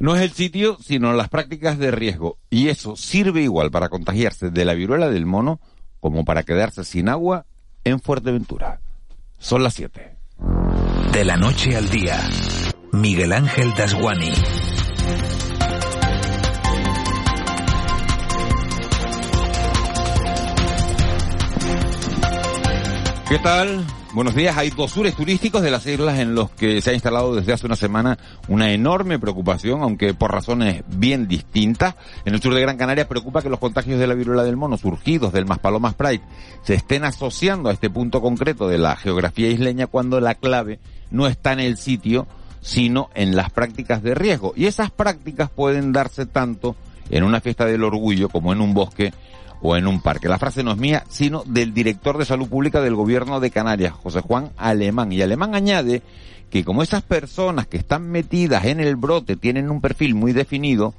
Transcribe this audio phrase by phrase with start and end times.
[0.00, 2.38] No es el sitio, sino las prácticas de riesgo.
[2.50, 5.60] Y eso sirve igual para contagiarse de la viruela del mono
[5.98, 7.46] como para quedarse sin agua
[7.82, 8.80] en Fuerteventura.
[9.38, 10.16] Son las 7.
[11.12, 12.16] De la noche al día,
[12.92, 14.30] Miguel Ángel Dasguani.
[23.28, 23.84] ¿Qué tal?
[24.14, 24.56] Buenos días.
[24.56, 27.66] Hay dos sures turísticos de las islas en los que se ha instalado desde hace
[27.66, 28.18] una semana
[28.48, 31.94] una enorme preocupación, aunque por razones bien distintas.
[32.24, 34.78] En el sur de Gran Canaria preocupa que los contagios de la viruela del mono
[34.78, 36.22] surgidos del Maspalomas Pride
[36.62, 40.80] se estén asociando a este punto concreto de la geografía isleña cuando la clave
[41.10, 42.26] no está en el sitio,
[42.62, 44.54] sino en las prácticas de riesgo.
[44.56, 46.76] Y esas prácticas pueden darse tanto
[47.10, 49.12] en una fiesta del orgullo como en un bosque
[49.62, 50.28] o en un parque.
[50.28, 53.92] La frase no es mía, sino del director de salud pública del gobierno de Canarias,
[53.92, 55.12] José Juan Alemán.
[55.12, 56.02] Y Alemán añade
[56.50, 60.94] que como esas personas que están metidas en el brote tienen un perfil muy definido,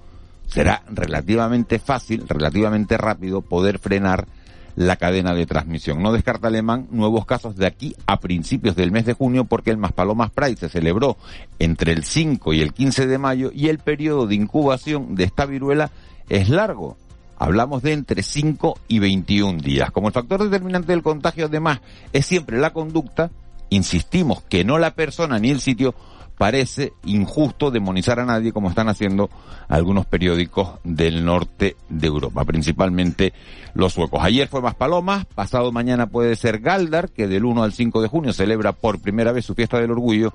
[0.47, 4.27] será relativamente fácil, relativamente rápido poder frenar
[4.75, 6.01] la cadena de transmisión.
[6.01, 9.77] No descarta Alemán nuevos casos de aquí a principios del mes de junio porque el
[9.77, 11.17] Maspalomas Pride se celebró
[11.57, 15.45] entre el 5 y el 15 de mayo y el periodo de incubación de esta
[15.45, 15.91] viruela
[16.29, 16.97] es largo
[17.39, 19.91] Hablamos de entre 5 y 21 días.
[19.91, 21.79] Como el factor determinante del contagio además
[22.11, 23.31] es siempre la conducta,
[23.69, 25.95] insistimos que no la persona ni el sitio,
[26.37, 29.29] parece injusto demonizar a nadie como están haciendo
[29.67, 33.33] algunos periódicos del norte de Europa, principalmente
[33.73, 34.21] los suecos.
[34.23, 38.07] Ayer fue más Palomas, pasado mañana puede ser Galdar, que del 1 al 5 de
[38.07, 40.33] junio celebra por primera vez su fiesta del orgullo,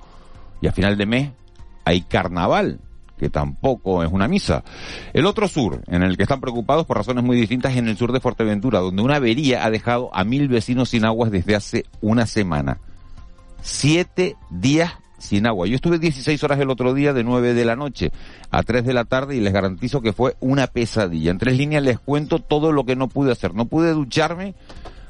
[0.61, 1.31] y a final de mes
[1.85, 2.79] hay carnaval
[3.17, 4.63] que tampoco es una misa.
[5.13, 8.11] El otro sur, en el que están preocupados por razones muy distintas, en el sur
[8.11, 12.25] de Fuerteventura, donde una avería ha dejado a mil vecinos sin aguas desde hace una
[12.25, 12.79] semana.
[13.61, 15.67] Siete días sin agua.
[15.67, 18.11] Yo estuve 16 horas el otro día de 9 de la noche
[18.51, 21.31] a 3 de la tarde y les garantizo que fue una pesadilla.
[21.31, 23.53] En tres líneas les cuento todo lo que no pude hacer.
[23.53, 24.55] No pude ducharme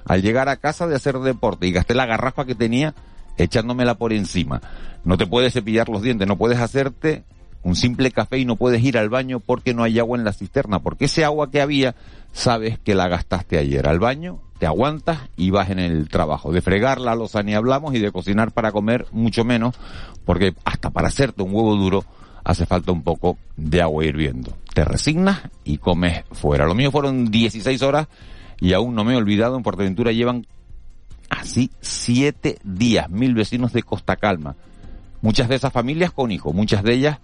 [0.06, 2.94] al llegar a casa de hacer deporte y gasté la garrafa que tenía
[3.38, 4.62] echándomela por encima.
[5.04, 7.24] No te puedes cepillar los dientes, no puedes hacerte
[7.66, 10.34] un simple café y no puedes ir al baño porque no hay agua en la
[10.34, 11.96] cisterna, porque ese agua que había
[12.32, 13.88] sabes que la gastaste ayer.
[13.88, 16.52] Al baño te aguantas y vas en el trabajo.
[16.52, 19.74] De fregar la losa ni hablamos y de cocinar para comer mucho menos,
[20.26, 22.06] porque hasta para hacerte un huevo duro
[22.44, 24.56] hace falta un poco de agua hirviendo.
[24.76, 26.68] Te resignas y comes fuera.
[26.68, 28.08] Lo mío fueron 16 horas
[28.60, 30.46] y aún no me he olvidado, en Fuerteventura llevan
[31.32, 34.56] así siete días, mil vecinos de Costa Calma.
[35.24, 37.18] Muchas de esas familias con hijos, muchas de ellas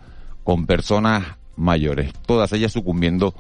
[0.44, 3.34] con personas mayores, todas ellas sucumbiendo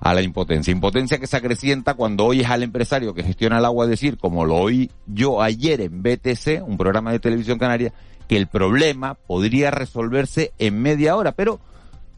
[0.00, 0.70] a la impotencia.
[0.70, 4.56] Impotencia que se acrecienta cuando oyes al empresario que gestiona el agua decir, como lo
[4.56, 7.92] oí yo ayer en BTC, un programa de televisión canaria,
[8.28, 11.58] que el problema podría resolverse en media hora, pero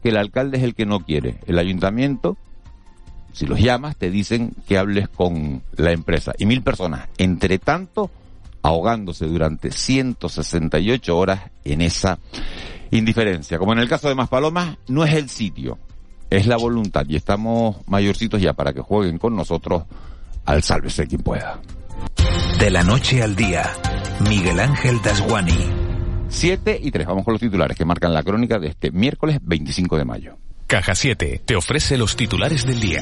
[0.03, 1.37] que el alcalde es el que no quiere.
[1.47, 2.37] El ayuntamiento,
[3.31, 6.33] si los llamas, te dicen que hables con la empresa.
[6.37, 8.11] Y mil personas, entre tanto,
[8.61, 12.19] ahogándose durante 168 horas en esa
[12.91, 13.57] indiferencia.
[13.57, 15.77] Como en el caso de Maspalomas, no es el sitio,
[16.29, 17.05] es la voluntad.
[17.07, 19.83] Y estamos mayorcitos ya para que jueguen con nosotros
[20.45, 21.59] al sálvese quien pueda.
[22.59, 23.63] De la noche al día,
[24.27, 25.87] Miguel Ángel Dasguani.
[26.29, 29.97] 7 y 3, vamos con los titulares que marcan la crónica de este miércoles 25
[29.97, 30.37] de mayo.
[30.67, 33.01] Caja 7 te ofrece los titulares del día.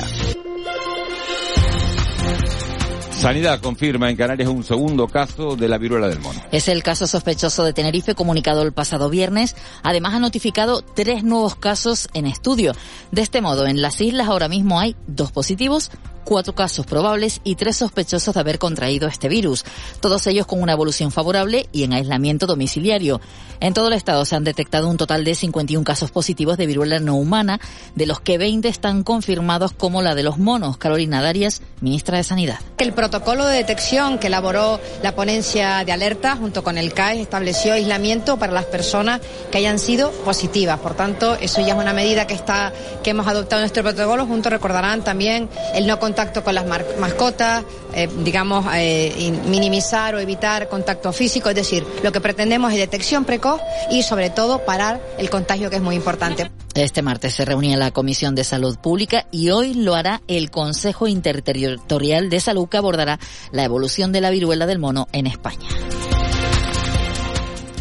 [3.25, 6.39] Sanidad confirma en Canarias un segundo caso de la viruela del mono.
[6.51, 9.55] Es el caso sospechoso de Tenerife comunicado el pasado viernes.
[9.81, 12.73] Además ha notificado tres nuevos casos en estudio.
[13.09, 15.89] De este modo, en las islas ahora mismo hay dos positivos
[16.25, 19.63] cuatro casos probables y tres sospechosos de haber contraído este virus,
[20.01, 23.21] todos ellos con una evolución favorable y en aislamiento domiciliario.
[23.61, 26.99] En todo el estado se han detectado un total de 51 casos positivos de viruela
[26.99, 27.61] no humana,
[27.95, 30.77] de los que 20 están confirmados como la de los monos.
[30.77, 32.59] Carolina Darias, ministra de Sanidad.
[32.77, 37.73] El protocolo de detección que elaboró la ponencia de alerta junto con el CAE estableció
[37.73, 39.21] aislamiento para las personas
[39.51, 40.79] que hayan sido positivas.
[40.79, 42.73] Por tanto, eso ya es una medida que está
[43.03, 44.25] que hemos adoptado en nuestro protocolo.
[44.25, 50.19] Junto recordarán también el no contacto contacto con las mascotas, eh, digamos, eh, minimizar o
[50.19, 53.59] evitar contacto físico, es decir, lo que pretendemos es detección precoz
[53.91, 56.49] y sobre todo parar el contagio que es muy importante.
[56.73, 61.07] Este martes se reunía la Comisión de Salud Pública y hoy lo hará el Consejo
[61.07, 63.19] Interterritorial de Salud que abordará
[63.51, 65.67] la evolución de la viruela del mono en España.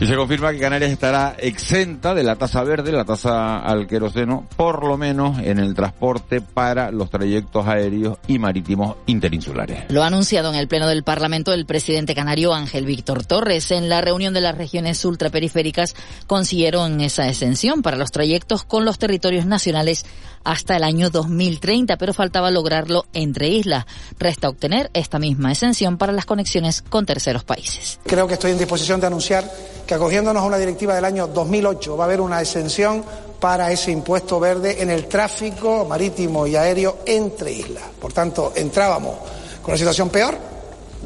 [0.00, 4.46] Y se confirma que Canarias estará exenta de la tasa verde, la tasa al queroseno,
[4.56, 9.84] por lo menos en el transporte para los trayectos aéreos y marítimos interinsulares.
[9.90, 13.70] Lo ha anunciado en el Pleno del Parlamento el presidente canario Ángel Víctor Torres.
[13.70, 15.94] En la reunión de las regiones ultraperiféricas
[16.26, 20.04] consiguieron esa exención para los trayectos con los territorios nacionales
[20.42, 23.86] hasta el año 2030, pero faltaba lograrlo entre islas.
[24.18, 27.98] Resta obtener esta misma exención para las conexiones con terceros países.
[28.04, 29.44] Creo que estoy en disposición de anunciar
[29.86, 33.04] que acogiéndonos a una directiva del año 2008 va a haber una exención
[33.38, 37.84] para ese impuesto verde en el tráfico marítimo y aéreo entre islas.
[38.00, 39.16] Por tanto, entrábamos
[39.60, 40.38] con una situación peor,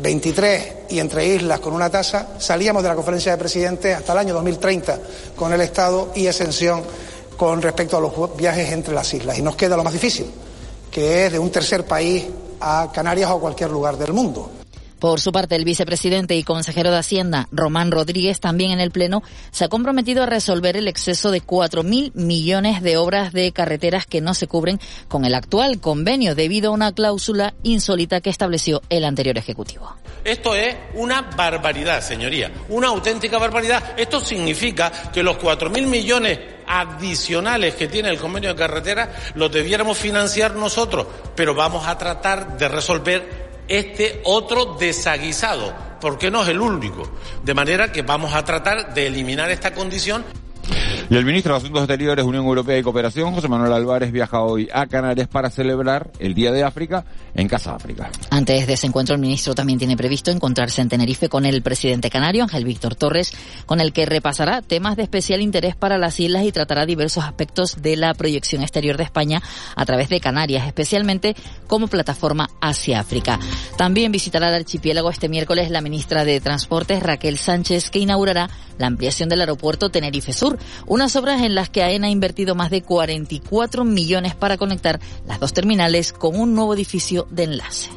[0.01, 4.19] 23 y entre islas con una tasa, salíamos de la conferencia de presidentes hasta el
[4.19, 4.99] año 2030
[5.35, 6.83] con el Estado y exención
[7.37, 9.39] con respecto a los viajes entre las islas.
[9.39, 10.31] Y nos queda lo más difícil,
[10.91, 12.27] que es de un tercer país
[12.61, 14.58] a Canarias o a cualquier lugar del mundo.
[14.99, 19.23] Por su parte, el vicepresidente y consejero de Hacienda, Román Rodríguez, también en el Pleno,
[19.53, 24.21] se ha comprometido a resolver el exceso de 4.000 millones de obras de carreteras que
[24.21, 29.05] no se cubren con el actual convenio debido a una cláusula insólita que estableció el
[29.05, 29.95] anterior Ejecutivo.
[30.25, 33.95] Esto es una barbaridad, señoría, una auténtica barbaridad.
[33.97, 39.97] Esto significa que los 4.000 millones adicionales que tiene el convenio de carretera los debiéramos
[39.97, 46.61] financiar nosotros, pero vamos a tratar de resolver este otro desaguisado, porque no es el
[46.61, 47.09] único.
[47.45, 50.25] De manera que vamos a tratar de eliminar esta condición.
[51.11, 54.69] Y el ministro de Asuntos Exteriores, Unión Europea y Cooperación, José Manuel Álvarez, viaja hoy
[54.73, 57.05] a Canarias para celebrar el Día de África
[57.35, 58.11] en Casa África.
[58.31, 62.11] Antes de ese encuentro, el ministro también tiene previsto encontrarse en Tenerife con el presidente
[62.11, 63.33] canario, Ángel Víctor Torres,
[63.65, 67.81] con el que repasará temas de especial interés para las islas y tratará diversos aspectos
[67.81, 69.43] de la proyección exterior de España
[69.77, 71.35] a través de Canarias, especialmente
[71.67, 73.39] como plataforma hacia África.
[73.77, 78.87] También visitará el archipiélago este miércoles la ministra de Transportes, Raquel Sánchez, que inaugurará la
[78.87, 82.83] ampliación del aeropuerto Tenerife Sur, unas obras en las que AENA ha invertido más de
[82.83, 87.91] 44 millones para conectar las dos terminales con un nuevo edificio de enlace.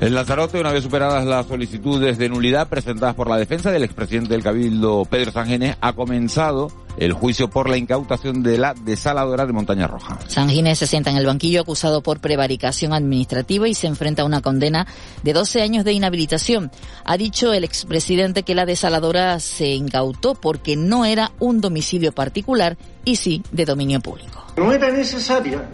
[0.00, 4.32] En Lanzarote, una vez superadas las solicitudes de nulidad presentadas por la defensa del expresidente
[4.32, 9.52] del Cabildo, Pedro Sangenes, ha comenzado el juicio por la incautación de la desaladora de
[9.52, 10.18] Montaña Roja.
[10.28, 14.40] Sanginés se sienta en el banquillo acusado por prevaricación administrativa y se enfrenta a una
[14.40, 14.86] condena
[15.22, 16.70] de 12 años de inhabilitación.
[17.04, 22.76] Ha dicho el expresidente que la desaladora se incautó porque no era un domicilio particular
[23.04, 24.44] y sí de dominio público.
[24.56, 25.68] No era necesaria,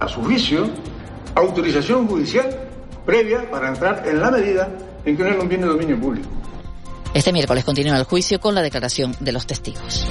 [0.00, 0.68] a su juicio,
[1.34, 2.68] autorización judicial
[3.04, 4.68] previa para entrar en la medida
[5.04, 6.28] en que no era un bien de dominio público.
[7.14, 10.06] Este miércoles continúa el juicio con la declaración de los testigos.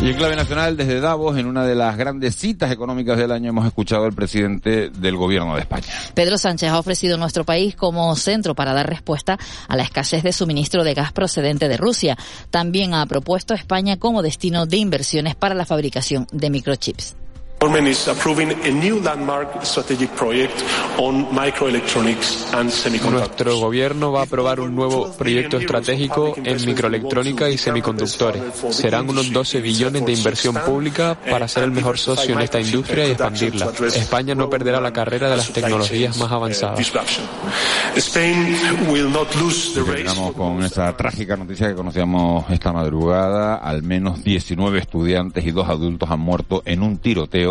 [0.00, 3.48] Y en clave nacional, desde Davos, en una de las grandes citas económicas del año,
[3.48, 5.86] hemos escuchado al presidente del gobierno de España.
[6.14, 9.38] Pedro Sánchez ha ofrecido nuestro país como centro para dar respuesta
[9.68, 12.16] a la escasez de suministro de gas procedente de Rusia.
[12.50, 17.16] También ha propuesto a España como destino de inversiones para la fabricación de microchips.
[23.10, 28.42] Nuestro gobierno va a aprobar un nuevo proyecto estratégico en microelectrónica y semiconductores.
[28.70, 33.08] Serán unos 12 billones de inversión pública para ser el mejor socio en esta industria
[33.08, 33.70] y expandirla.
[33.94, 36.78] España no perderá la carrera de las tecnologías más avanzadas.
[39.74, 43.56] Terminamos con esa trágica noticia que conocíamos esta madrugada.
[43.56, 47.45] Al menos 19 estudiantes y dos adultos han muerto en un tiroteo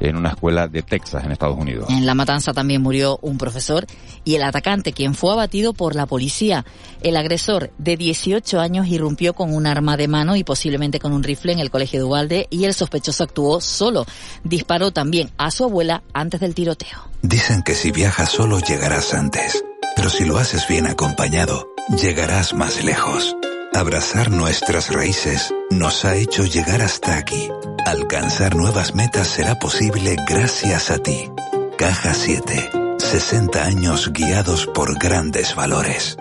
[0.00, 1.88] en una escuela de Texas, en Estados Unidos.
[1.90, 3.86] En la matanza también murió un profesor
[4.24, 6.64] y el atacante, quien fue abatido por la policía.
[7.02, 11.22] El agresor, de 18 años, irrumpió con un arma de mano y posiblemente con un
[11.22, 14.06] rifle en el colegio de Ubalde y el sospechoso actuó solo.
[14.42, 17.08] Disparó también a su abuela antes del tiroteo.
[17.22, 19.64] Dicen que si viajas solo llegarás antes,
[19.96, 23.36] pero si lo haces bien acompañado, llegarás más lejos.
[23.74, 27.48] Abrazar nuestras raíces nos ha hecho llegar hasta aquí.
[27.84, 31.28] Alcanzar nuevas metas será posible gracias a ti.
[31.76, 32.70] Caja 7.
[32.98, 36.16] 60 años guiados por grandes valores.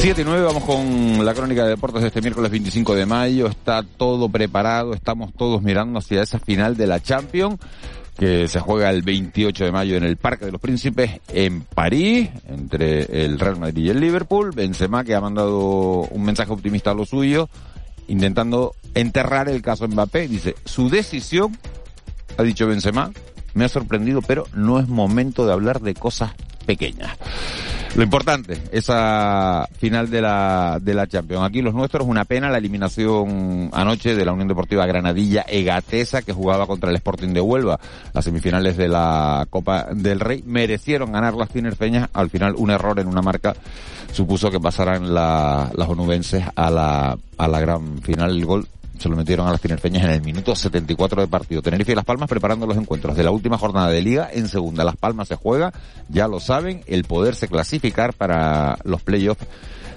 [0.00, 3.46] 7 y 9, vamos con la crónica de deportes de este miércoles 25 de mayo.
[3.46, 7.58] Está todo preparado, estamos todos mirando hacia esa final de la Champions
[8.20, 12.28] que se juega el 28 de mayo en el Parque de los Príncipes en París,
[12.46, 14.50] entre el Real Madrid y el Liverpool.
[14.54, 17.48] Benzema que ha mandado un mensaje optimista a lo suyo
[18.08, 20.28] intentando enterrar el caso Mbappé.
[20.28, 21.56] Dice, su decisión,
[22.36, 23.10] ha dicho Benzema,
[23.54, 26.32] me ha sorprendido, pero no es momento de hablar de cosas
[26.66, 27.16] pequeñas.
[27.96, 31.44] Lo importante, esa final de la, de la Champions.
[31.44, 36.32] Aquí los nuestros, una pena la eliminación anoche de la Unión Deportiva Granadilla Egatesa, que
[36.32, 37.80] jugaba contra el Sporting de Huelva.
[38.14, 42.08] Las semifinales de la Copa del Rey merecieron ganar las tinerfeñas.
[42.12, 43.54] Al final, un error en una marca
[44.12, 48.30] supuso que pasaran la, las onubenses a la, a la gran final.
[48.30, 48.68] El gol
[49.00, 51.62] se lo metieron a las tinerfeñas en el minuto 74 de partido.
[51.62, 54.84] Tenerife y Las Palmas preparando los encuentros de la última jornada de liga en segunda.
[54.84, 55.72] Las Palmas se juega,
[56.08, 59.46] ya lo saben, el poderse clasificar para los playoffs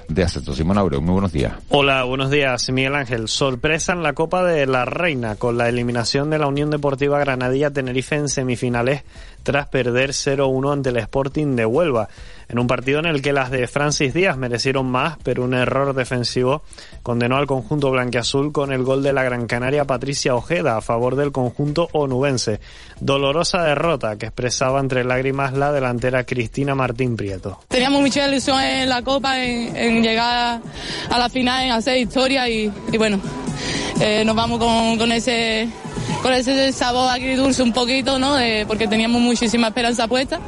[0.08, 0.54] de ascenso.
[0.54, 1.54] Simón Abreu, muy buenos días.
[1.70, 3.28] Hola, buenos días, Miguel Ángel.
[3.28, 7.72] Sorpresa en la Copa de la Reina con la eliminación de la Unión Deportiva Granadilla
[7.72, 9.04] Tenerife en semifinales
[9.44, 12.10] tras perder 0-1 ante el Sporting de Huelva
[12.50, 15.96] en un partido en el que las de Francis Díaz merecieron más, pero un error
[15.96, 16.62] defensivo
[17.02, 21.16] condenó al conjunto blanquiazul con el gol de la Gran Canaria Patricia Ojeda a favor
[21.16, 22.60] del conjunto onubense.
[23.00, 27.60] Dolorosa derrota que expresaba entre lágrimas la delantera Cristina Martín Prieto.
[27.68, 30.62] Teníamos mucha ilusión en la Copa, en, llegar
[31.10, 33.20] a la final, en hacer historia y, bueno,
[34.00, 35.68] eh, nos vamos con ese
[36.22, 38.38] con ese sabor agridulce un poquito, ¿no?
[38.68, 40.40] porque teníamos muchísima esperanza puesta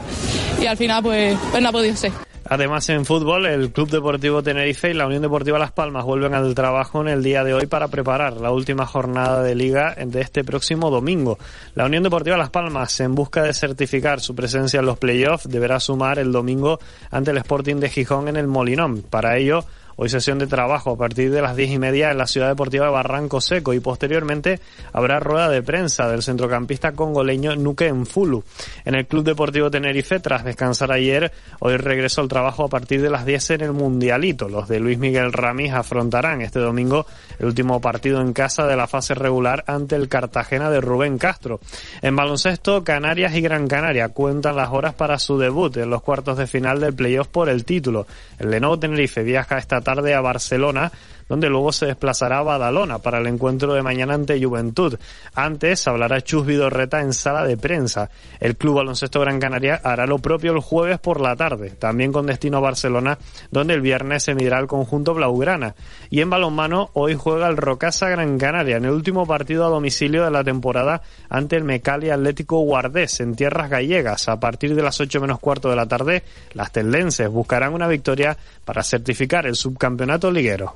[0.61, 2.11] y al final pues, pues no ha podido ser.
[2.47, 6.53] Además, en fútbol, el Club Deportivo Tenerife y la Unión Deportiva Las Palmas vuelven al
[6.53, 10.43] trabajo en el día de hoy para preparar la última jornada de liga de este
[10.43, 11.39] próximo domingo.
[11.73, 15.79] La Unión Deportiva Las Palmas, en busca de certificar su presencia en los playoffs, deberá
[15.79, 16.77] sumar el domingo
[17.09, 19.01] ante el Sporting de Gijón en el Molinón.
[19.01, 19.65] Para ello,
[19.97, 22.87] Hoy sesión de trabajo a partir de las diez y media en la ciudad deportiva
[22.87, 24.59] de Barranco Seco y posteriormente
[24.91, 28.43] habrá rueda de prensa del centrocampista congoleño Nuke Nfulu.
[28.83, 33.09] En el Club Deportivo Tenerife, tras descansar ayer, hoy regresó al trabajo a partir de
[33.09, 34.49] las 10 en el Mundialito.
[34.49, 37.05] Los de Luis Miguel Ramis afrontarán este domingo
[37.39, 41.61] el último partido en casa de la fase regular ante el Cartagena de Rubén Castro.
[42.01, 46.37] En baloncesto, Canarias y Gran Canaria cuentan las horas para su debut en los cuartos
[46.37, 48.07] de final del playoff por el título.
[48.39, 50.91] El Lenovo Tenerife viaja esta tarde a Barcelona
[51.27, 54.97] donde luego se desplazará a Badalona para el encuentro de mañana ante Juventud.
[55.33, 58.09] Antes hablará Chus Vidorreta en sala de prensa.
[58.39, 62.25] El Club Baloncesto Gran Canaria hará lo propio el jueves por la tarde, también con
[62.25, 63.17] destino a Barcelona,
[63.51, 65.75] donde el viernes se medirá el conjunto Blaugrana.
[66.09, 70.23] Y en balonmano, hoy juega el Rocasa Gran Canaria en el último partido a domicilio
[70.23, 74.29] de la temporada ante el Mecali Atlético Guardés en tierras gallegas.
[74.29, 78.37] A partir de las 8 menos cuarto de la tarde, las tendenses buscarán una victoria
[78.63, 80.75] para certificar el subcampeonato liguero.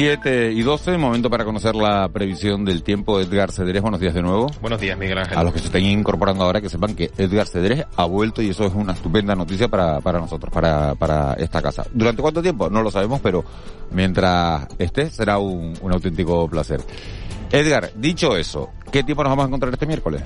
[0.00, 3.20] 7 y 12, momento para conocer la previsión del tiempo.
[3.20, 4.46] Edgar Cedrés, buenos días de nuevo.
[4.62, 5.36] Buenos días, Miguel Ángel.
[5.36, 8.48] A los que se estén incorporando ahora, que sepan que Edgar Cedrés ha vuelto y
[8.48, 11.84] eso es una estupenda noticia para, para nosotros, para, para esta casa.
[11.92, 12.70] ¿Durante cuánto tiempo?
[12.70, 13.44] No lo sabemos, pero
[13.90, 16.80] mientras esté será un, un auténtico placer.
[17.50, 20.22] Edgar, dicho eso, ¿qué tiempo nos vamos a encontrar este miércoles?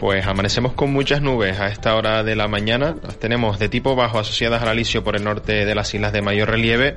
[0.00, 2.96] Pues amanecemos con muchas nubes a esta hora de la mañana.
[3.02, 6.22] Las tenemos de tipo bajo asociadas al alisio por el norte de las islas de
[6.22, 6.96] mayor relieve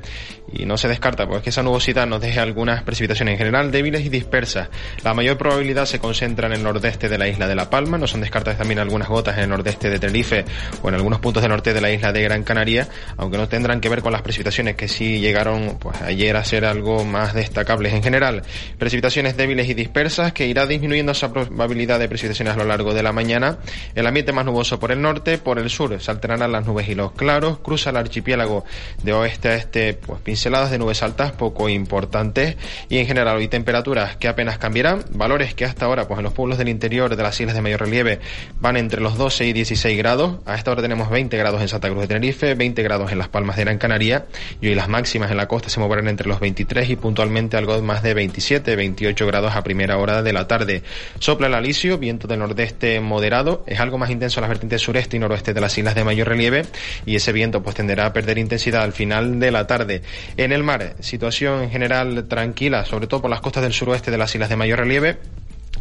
[0.53, 4.05] y no se descarta pues que esa nubosidad nos deje algunas precipitaciones en general débiles
[4.05, 4.69] y dispersas.
[5.03, 8.07] La mayor probabilidad se concentra en el nordeste de la isla de La Palma, no
[8.07, 10.45] son descartadas también algunas gotas en el nordeste de Tenerife
[10.81, 13.81] o en algunos puntos del norte de la isla de Gran Canaria, aunque no tendrán
[13.81, 17.93] que ver con las precipitaciones que sí llegaron pues ayer a ser algo más destacables
[17.93, 18.43] en general.
[18.77, 23.03] Precipitaciones débiles y dispersas que irá disminuyendo esa probabilidad de precipitaciones a lo largo de
[23.03, 23.57] la mañana.
[23.95, 26.95] El ambiente más nuboso por el norte, por el sur se alternarán las nubes y
[26.95, 28.65] los claros, cruza el archipiélago
[29.03, 32.57] de oeste a este, pues pinceladas de nubes altas poco importantes
[32.89, 36.33] y en general hoy temperaturas que apenas cambiarán, valores que hasta ahora pues en los
[36.33, 38.19] pueblos del interior de las islas de mayor relieve
[38.59, 40.39] van entre los 12 y 16 grados.
[40.45, 43.29] A esta hora tenemos 20 grados en Santa Cruz de Tenerife, 20 grados en Las
[43.29, 44.25] Palmas de Gran Canaria
[44.61, 47.81] y hoy las máximas en la costa se moverán entre los 23 y puntualmente algo
[47.81, 50.83] más de 27, 28 grados a primera hora de la tarde.
[51.19, 55.17] Sopla el alisio, viento del nordeste moderado, es algo más intenso en las vertientes sureste
[55.17, 56.65] y noroeste de las islas de mayor relieve
[57.05, 60.01] y ese viento pues tenderá a perder intensidad al final de la tarde.
[60.37, 64.17] En el mar, situación en general tranquila, sobre todo por las costas del suroeste de
[64.17, 65.17] las islas de mayor relieve.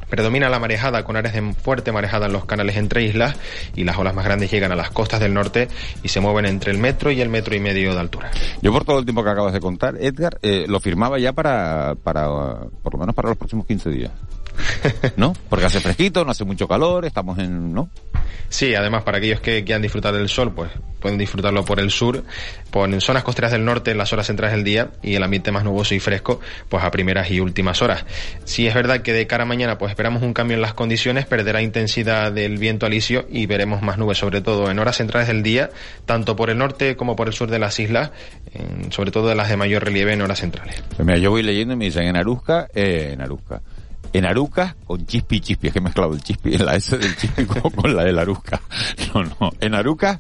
[0.09, 3.35] Predomina la marejada con áreas de fuerte marejada en los canales entre islas
[3.75, 5.69] y las olas más grandes llegan a las costas del norte
[6.03, 8.31] y se mueven entre el metro y el metro y medio de altura.
[8.61, 11.95] Yo por todo el tiempo que acabas de contar, Edgar, eh, lo firmaba ya para,
[11.95, 12.27] para,
[12.83, 14.13] por lo menos para los próximos 15 días.
[15.17, 15.33] ¿No?
[15.49, 17.91] Porque hace fresquito, no hace mucho calor, estamos en, ¿no?
[18.49, 22.23] Sí, además para aquellos que quieran disfrutar del sol, pues pueden disfrutarlo por el sur,
[22.71, 25.51] por en zonas costeras del norte en las horas centrales del día y el ambiente
[25.51, 28.05] más nuboso y fresco, pues a primeras y últimas horas.
[28.45, 31.27] Sí es verdad que de cara a mañana, pues esperamos un cambio en las condiciones,
[31.27, 35.43] perderá intensidad del viento alisio y veremos más nubes, sobre todo en horas centrales del
[35.43, 35.71] día,
[36.07, 38.11] tanto por el norte como por el sur de las islas,
[38.91, 40.83] sobre todo de las de mayor relieve en horas centrales.
[40.95, 43.63] Pues mira, yo voy leyendo y me dicen en Arusca, eh, en Arusca
[44.13, 45.67] en Aruca con chispi y chispi.
[45.69, 48.61] Es que he mezclado el chispi, la S del chispi con, la de la Arusca.
[49.15, 49.53] No, no.
[49.61, 50.19] En Aruca,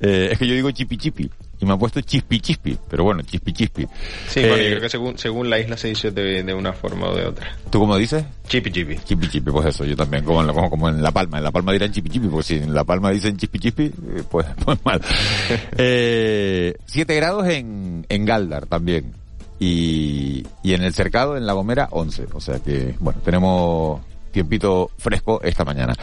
[0.00, 1.30] eh, es que yo digo chipi chipi.
[1.60, 2.78] Y me ha puesto chispi chispi.
[2.88, 3.86] Pero bueno, chispi chispi.
[4.28, 6.72] Sí, bueno, yo eh, creo que según, según la isla se dice de, de, una
[6.72, 7.54] forma o de otra.
[7.70, 8.24] ¿Tú cómo dices?
[8.48, 8.96] Chipi chipi.
[9.04, 11.36] Chipi chipi, pues eso, yo también, como en, como, como en La Palma.
[11.36, 14.22] En La Palma dirán chipi chipi, porque si en La Palma dicen chispi chispi, eh,
[14.30, 15.02] pues, pues mal.
[15.76, 19.19] eh, siete grados en, en Galdar también
[19.60, 22.26] y, y en el cercado, en La Gomera, 11.
[22.32, 24.00] O sea que, bueno, tenemos
[24.32, 25.94] tiempito fresco esta mañana.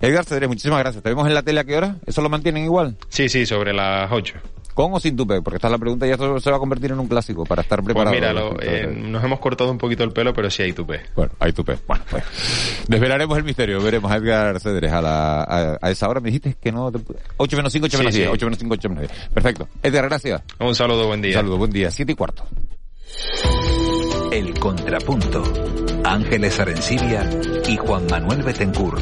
[0.00, 1.02] Edgar Cedrés, muchísimas gracias.
[1.02, 1.96] ¿Te vemos en la tele a qué hora?
[2.06, 2.96] ¿Eso lo mantienen igual?
[3.08, 4.34] Sí, sí, sobre las 8.
[4.74, 5.40] ¿Con o sin tupe?
[5.40, 7.62] Porque esta es la pregunta y esto se va a convertir en un clásico para
[7.62, 8.50] estar pues preparado.
[8.50, 11.00] Pues mira, eh, nos hemos cortado un poquito el pelo, pero sí hay tupe.
[11.14, 11.78] Bueno, hay tupe.
[11.86, 12.22] Bueno, pues
[12.86, 13.80] desvelaremos el misterio.
[13.82, 16.20] Veremos a Edgar Cedres a, la, a, esa hora.
[16.20, 16.92] Me dijiste que no...
[17.38, 18.28] 8 menos 5, 8 menos 10.
[18.28, 19.28] 8 menos 5, 8 menos 10.
[19.30, 19.68] Perfecto.
[19.82, 20.42] Edgar, gracias.
[20.60, 21.30] Un saludo, buen día.
[21.30, 21.90] Un saludo, buen día.
[21.90, 22.44] 7 y cuarto.
[24.32, 25.42] El Contrapunto.
[26.04, 27.28] Ángeles Arencibia
[27.68, 28.98] y Juan Manuel Betencur.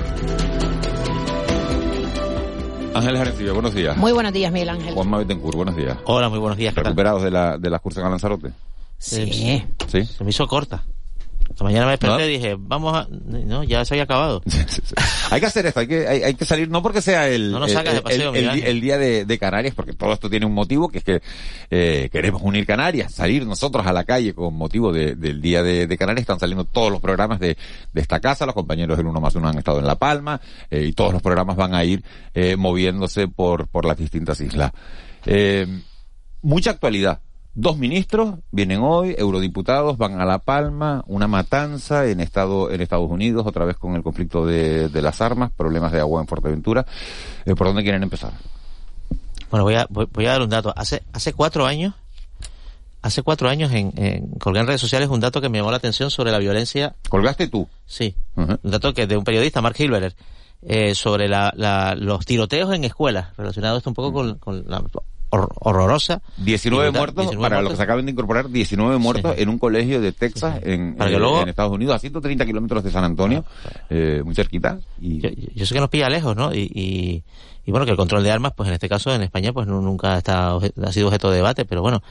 [2.94, 3.96] Ángeles Arencibia, buenos días.
[3.96, 4.94] Muy buenos días, Miguel Ángel.
[4.94, 5.98] Juan Manuel Betencur, buenos días.
[6.04, 6.74] Hola, muy buenos días.
[6.74, 8.52] ¿Recuperados de la, de la excursión a Lanzarote?
[8.98, 9.64] Sí.
[9.88, 10.04] ¿Sí?
[10.04, 10.84] Se me hizo corta.
[11.50, 13.06] Esta mañana me desperté y dije, vamos a...
[13.08, 14.42] No, ya se había acabado.
[15.30, 18.80] hay que hacer esto, hay que, hay, que salir, no porque sea el, no el,
[18.80, 21.22] día de, de, Canarias, porque todo esto tiene un motivo, que es que
[21.70, 26.22] eh, queremos unir Canarias, salir nosotros a la calle con motivo del día de, Canarias.
[26.22, 27.56] Están saliendo todos los programas de,
[27.92, 30.84] de esta casa, los compañeros del Uno más Uno han estado en La Palma, eh,
[30.84, 32.02] y todos los programas van a ir
[32.34, 34.72] eh, moviéndose por, por las distintas islas.
[35.26, 35.66] Eh,
[36.42, 37.20] mucha actualidad
[37.56, 43.08] Dos ministros vienen hoy, eurodiputados van a La Palma, una matanza en Estado, en Estados
[43.08, 46.84] Unidos, otra vez con el conflicto de, las armas, problemas de agua en Fuerteventura.
[47.44, 48.32] Eh, ¿Por dónde quieren empezar?
[49.50, 50.72] Bueno, voy a, voy, a dar un dato.
[50.74, 51.94] Hace, hace cuatro años,
[53.02, 53.92] hace cuatro años en,
[54.40, 56.96] colgué en redes sociales un dato que me llamó la atención sobre la violencia.
[57.08, 57.68] ¿Colgaste tú?
[57.86, 58.16] Sí.
[58.34, 60.16] Un dato que de un periodista, Mark Hilberer,
[60.62, 64.80] eh, sobre la, los tiroteos en escuelas, relacionado esto un poco con, con la
[65.34, 66.22] horrorosa.
[66.38, 70.12] 19 muertos, para los que se acaben de incorporar, 19 muertos en un colegio de
[70.12, 73.44] Texas, en, en, Estados Unidos, a 130 kilómetros de San Antonio,
[73.90, 74.78] eh, muy cerquita.
[75.00, 75.20] Y...
[75.54, 76.54] Yo, sé que nos pilla lejos, ¿no?
[76.54, 77.22] Y,
[77.64, 80.18] y, bueno, que el control de armas, pues en este caso en España, pues nunca
[80.18, 82.02] está, ha sido objeto de debate, pero bueno,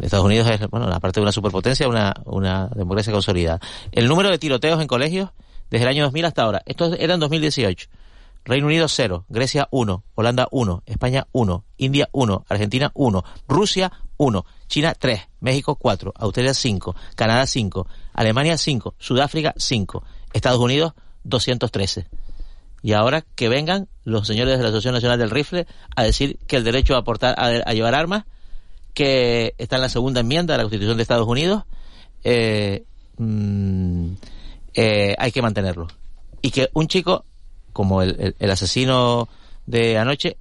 [0.00, 3.60] Estados Unidos es, bueno, la parte de una superpotencia, una, una democracia consolidada.
[3.92, 5.30] El número de tiroteos en colegios
[5.70, 7.88] desde el año 2000 hasta ahora, esto era en 2018.
[8.44, 14.46] Reino Unido 0, Grecia 1, Holanda 1, España 1, India 1, Argentina 1, Rusia 1,
[14.68, 20.04] China 3, México 4, Australia 5, Canadá 5, Alemania 5, Sudáfrica 5,
[20.34, 20.92] Estados Unidos
[21.24, 22.06] 213.
[22.82, 26.56] Y ahora que vengan los señores de la Asociación Nacional del Rifle a decir que
[26.56, 28.24] el derecho a, aportar, a, llevar armas,
[28.92, 31.64] que está en la segunda enmienda de la Constitución de Estados Unidos,
[32.24, 32.84] eh,
[33.16, 34.12] mm,
[34.74, 35.88] eh, hay que mantenerlo.
[36.42, 37.24] Y que un chico
[37.74, 39.28] como el, el, asesino
[39.66, 40.38] de anoche,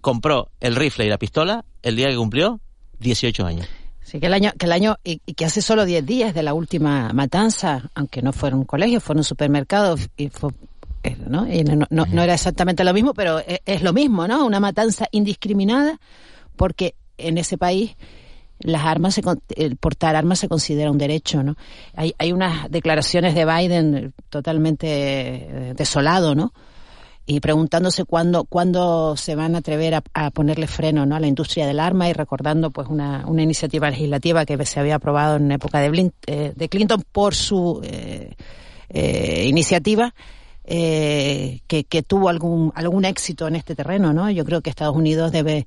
[0.00, 2.60] compró el rifle y la pistola el día que cumplió
[3.00, 3.66] 18 años.
[4.02, 6.54] Sí, que el año, que el año, y, que hace solo 10 días de la
[6.54, 10.52] última matanza, aunque no fuera un colegio, fue un supermercado, y fue,
[11.02, 11.52] eh, ¿no?
[11.52, 14.46] Y no, no, no, era exactamente lo mismo, pero es, es, lo mismo, ¿no?
[14.46, 15.98] Una matanza indiscriminada,
[16.56, 17.96] porque en ese país
[18.60, 19.22] las armas, se,
[19.56, 21.56] el portar armas se considera un derecho, ¿no?
[21.94, 26.52] Hay, hay unas declaraciones de Biden totalmente eh, desolado, ¿no?
[27.26, 31.16] Y preguntándose cuándo, cuándo se van a atrever a, ponerle freno ¿no?
[31.16, 34.96] a la industria del arma y recordando pues una, una iniciativa legislativa que se había
[34.96, 38.34] aprobado en época de, eh, de Clinton por su eh,
[38.90, 40.14] eh, iniciativa
[40.66, 44.30] eh, que, que tuvo algún, algún éxito en este terreno, ¿no?
[44.30, 45.66] Yo creo que Estados Unidos debe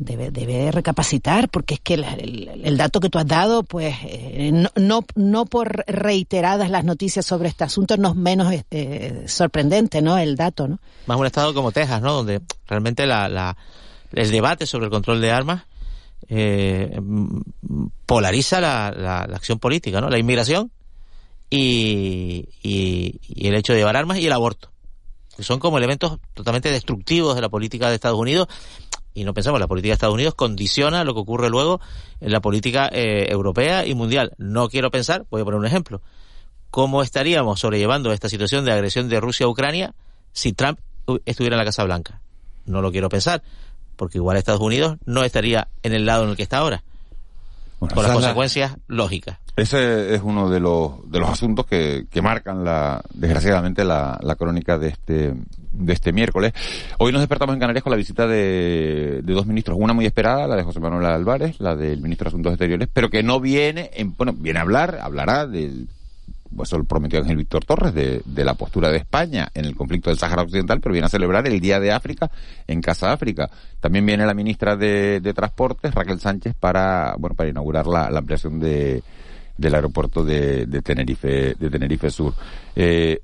[0.00, 4.70] debe, debe recapacitar, porque es que el, dato que tú has dado, pues eh, no,
[4.74, 10.16] no, no, por reiteradas las noticias sobre este asunto, no es menos eh, sorprendente, ¿no?
[10.16, 10.78] El dato, ¿no?
[11.06, 12.14] Más un estado como Texas, ¿no?
[12.14, 13.56] Donde realmente la, la,
[14.12, 15.64] el debate sobre el control de armas
[16.28, 16.98] eh,
[18.06, 20.08] polariza la, la, la, acción política, ¿no?
[20.08, 20.72] La inmigración
[21.50, 24.70] y, y, y el hecho de llevar armas y el aborto.
[25.36, 28.48] Que son como elementos totalmente destructivos de la política de Estados Unidos
[29.14, 31.80] y no pensamos, la política de Estados Unidos condiciona lo que ocurre luego
[32.20, 34.32] en la política eh, europea y mundial.
[34.38, 36.00] No quiero pensar, voy a poner un ejemplo,
[36.70, 39.94] cómo estaríamos sobrellevando esta situación de agresión de Rusia a Ucrania
[40.32, 40.78] si Trump
[41.24, 42.20] estuviera en la Casa Blanca.
[42.66, 43.42] No lo quiero pensar,
[43.96, 46.84] porque igual Estados Unidos no estaría en el lado en el que está ahora.
[47.88, 49.38] Con las consecuencias lógicas.
[49.56, 54.36] Ese es uno de los, de los asuntos que, que marcan la, desgraciadamente la, la
[54.36, 55.34] crónica de este,
[55.70, 56.52] de este miércoles.
[56.98, 60.46] Hoy nos despertamos en Canarias con la visita de, de dos ministros, una muy esperada,
[60.46, 63.90] la de José Manuel Álvarez, la del ministro de Asuntos Exteriores, pero que no viene,
[63.94, 65.88] en, bueno, viene a hablar, hablará del
[66.62, 70.10] eso lo prometió Ángel Víctor Torres, de, de, la postura de España en el conflicto
[70.10, 72.30] del Sáhara Occidental, pero viene a celebrar el Día de África
[72.66, 73.50] en Casa África.
[73.80, 78.18] También viene la ministra de, de Transportes, Raquel Sánchez, para, bueno, para inaugurar la, la
[78.18, 79.02] ampliación de,
[79.56, 82.34] del aeropuerto de, de, Tenerife, de Tenerife Sur.
[82.74, 83.20] Eh,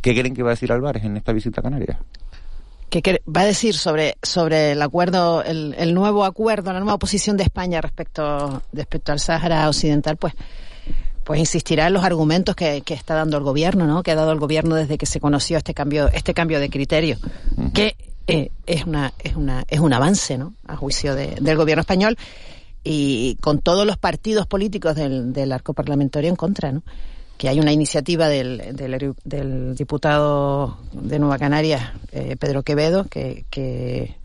[0.00, 1.98] ¿Qué creen que va a decir Álvarez en esta visita a Canarias?
[2.88, 7.36] ¿Qué va a decir sobre, sobre el acuerdo, el, el nuevo acuerdo, la nueva posición
[7.36, 10.16] de España respecto, respecto al Sáhara Occidental?
[10.16, 10.34] Pues
[11.30, 14.02] pues insistirá en los argumentos que, que, está dando el gobierno, ¿no?
[14.02, 17.18] Que ha dado el gobierno desde que se conoció este cambio, este cambio de criterio,
[17.72, 17.94] que
[18.26, 20.54] eh, es una, es una, es un avance, ¿no?
[20.66, 22.18] A juicio de, del gobierno español
[22.82, 26.82] y con todos los partidos políticos del, del arco parlamentario en contra, ¿no?
[27.38, 33.44] Que hay una iniciativa del, del, del diputado de Nueva Canarias, eh, Pedro Quevedo, que,
[33.50, 34.16] que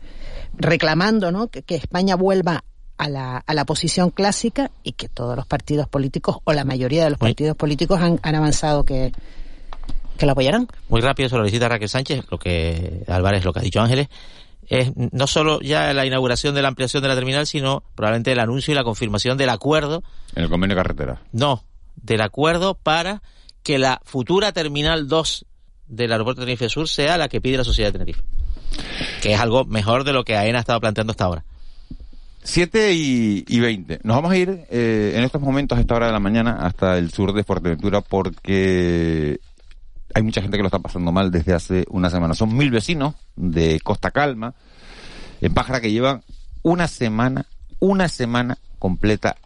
[0.54, 1.46] reclamando, ¿no?
[1.46, 2.64] Que, que España vuelva
[2.98, 7.04] a la, a la posición clásica y que todos los partidos políticos o la mayoría
[7.04, 9.12] de los partidos políticos han, han avanzado que,
[10.16, 10.68] que lo apoyarán.
[10.88, 13.80] Muy rápido sobre la visita de Raquel Sánchez, lo que Álvarez, lo que ha dicho
[13.80, 14.08] Ángeles,
[14.68, 18.40] es no solo ya la inauguración de la ampliación de la terminal, sino probablemente el
[18.40, 20.02] anuncio y la confirmación del acuerdo.
[20.34, 21.22] En el convenio de carretera.
[21.32, 21.64] No,
[21.96, 23.22] del acuerdo para
[23.62, 25.46] que la futura terminal 2
[25.88, 28.22] del aeropuerto de Tenerife Sur sea la que pide la sociedad de Tenerife.
[29.22, 31.44] Que es algo mejor de lo que AENA ha estado planteando hasta ahora.
[32.46, 34.00] 7 y, y 20.
[34.04, 36.96] Nos vamos a ir eh, en estos momentos, a esta hora de la mañana, hasta
[36.96, 39.40] el sur de Fuerteventura porque
[40.14, 42.34] hay mucha gente que lo está pasando mal desde hace una semana.
[42.34, 44.54] Son mil vecinos de Costa Calma,
[45.40, 46.22] en Pájara, que llevan
[46.62, 47.46] una semana,
[47.80, 49.36] una semana completa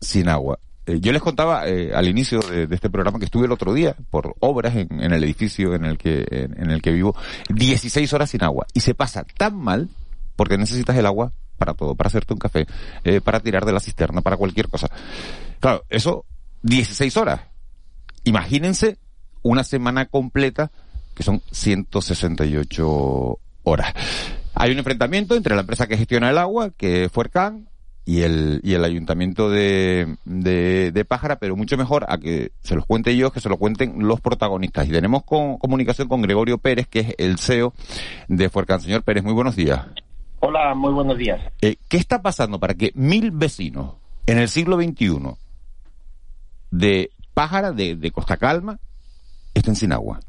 [0.00, 0.58] sin agua.
[0.86, 3.72] Eh, yo les contaba eh, al inicio de, de, este programa que estuve el otro
[3.72, 7.14] día por obras en, en el edificio en el que en, en el que vivo,
[7.48, 8.66] 16 horas sin agua.
[8.74, 9.88] Y se pasa tan mal
[10.34, 12.66] porque necesitas el agua para todo, para hacerte un café,
[13.04, 14.88] eh, para tirar de la cisterna, para cualquier cosa.
[15.60, 16.24] Claro, eso
[16.62, 17.40] 16 horas.
[18.24, 18.98] Imagínense
[19.42, 20.70] una semana completa
[21.14, 23.92] que son 168 horas.
[24.54, 27.68] Hay un enfrentamiento entre la empresa que gestiona el agua, que es Fuercan,
[28.08, 32.74] y el, y el ayuntamiento de, de, de, Pájara, pero mucho mejor a que se
[32.74, 34.88] los cuente yo, que se lo cuenten los protagonistas.
[34.88, 37.74] Y tenemos con, comunicación con Gregorio Pérez, que es el CEO
[38.28, 38.80] de Fuercan.
[38.80, 39.82] Señor Pérez, muy buenos días.
[40.40, 41.40] Hola, muy buenos días.
[41.60, 43.94] Eh, ¿Qué está pasando para que mil vecinos
[44.26, 45.18] en el siglo XXI
[46.70, 48.78] de Pájara, de, de Costa Calma,
[49.54, 50.20] estén sin agua?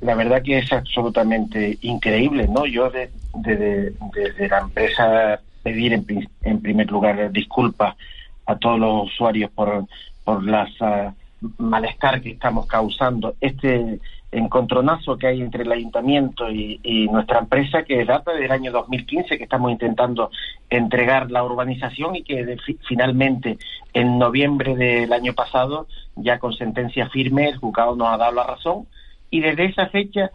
[0.00, 2.66] La verdad que es absolutamente increíble, ¿no?
[2.66, 6.06] Yo desde de, de, de, la empresa pedir en,
[6.42, 7.96] en, primer lugar disculpas
[8.46, 9.86] a todos los usuarios por,
[10.22, 11.10] por las uh,
[11.58, 13.34] malestar que estamos causando.
[13.40, 14.00] Este
[14.34, 19.44] encontronazo que hay entre el ayuntamiento y, nuestra empresa que data del año 2015 que
[19.44, 20.30] estamos intentando
[20.68, 22.56] entregar la urbanización y que
[22.88, 23.58] finalmente
[23.92, 28.44] en noviembre del año pasado ya con sentencia firme el juzgado nos ha dado la
[28.44, 28.86] razón
[29.30, 30.30] y desde esa fecha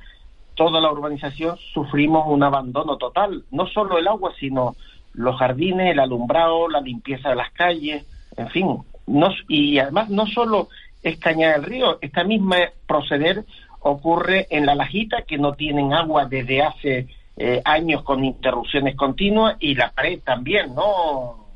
[0.55, 4.75] toda la urbanización sufrimos un abandono total, no solo el agua sino
[5.13, 8.05] los jardines, el alumbrado, la limpieza de las calles,
[8.37, 10.69] en fin, no, y además no solo
[11.03, 12.57] es Cañada del Río, esta misma
[12.87, 13.45] proceder
[13.81, 17.07] ocurre en la Lajita, que no tienen agua desde hace
[17.37, 21.47] eh, años con interrupciones continuas, y la pared también, ¿no?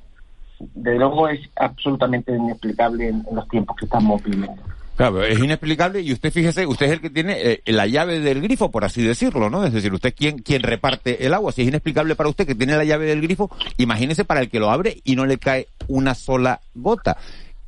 [0.59, 4.61] De luego es absolutamente inexplicable en, los tiempos que estamos viviendo.
[4.95, 8.41] Claro, es inexplicable y usted fíjese, usted es el que tiene eh, la llave del
[8.41, 9.65] grifo, por así decirlo, ¿no?
[9.65, 11.51] Es decir, usted quien, quien reparte el agua.
[11.51, 14.59] Si es inexplicable para usted que tiene la llave del grifo, imagínese para el que
[14.59, 17.17] lo abre y no le cae una sola gota.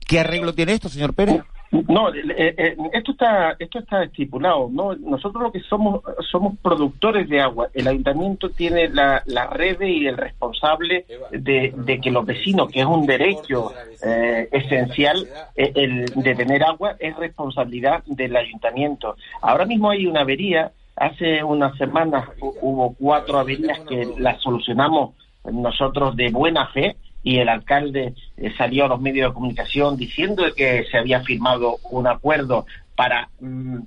[0.08, 1.42] ¿Qué arreglo tiene esto, señor Pérez?
[1.88, 4.70] No, eh, eh, esto está esto está estipulado.
[4.72, 7.70] No, nosotros lo que somos somos productores de agua.
[7.74, 12.82] El ayuntamiento tiene la, la red y el responsable de, de, que los vecinos, que
[12.82, 19.16] es un derecho eh, esencial, eh, el de tener agua es responsabilidad del ayuntamiento.
[19.42, 20.72] Ahora mismo hay una avería.
[20.96, 25.14] Hace unas semanas hubo cuatro averías que las solucionamos
[25.52, 30.44] nosotros de buena fe y el alcalde eh, salió a los medios de comunicación diciendo
[30.56, 33.80] que se había firmado un acuerdo para mm,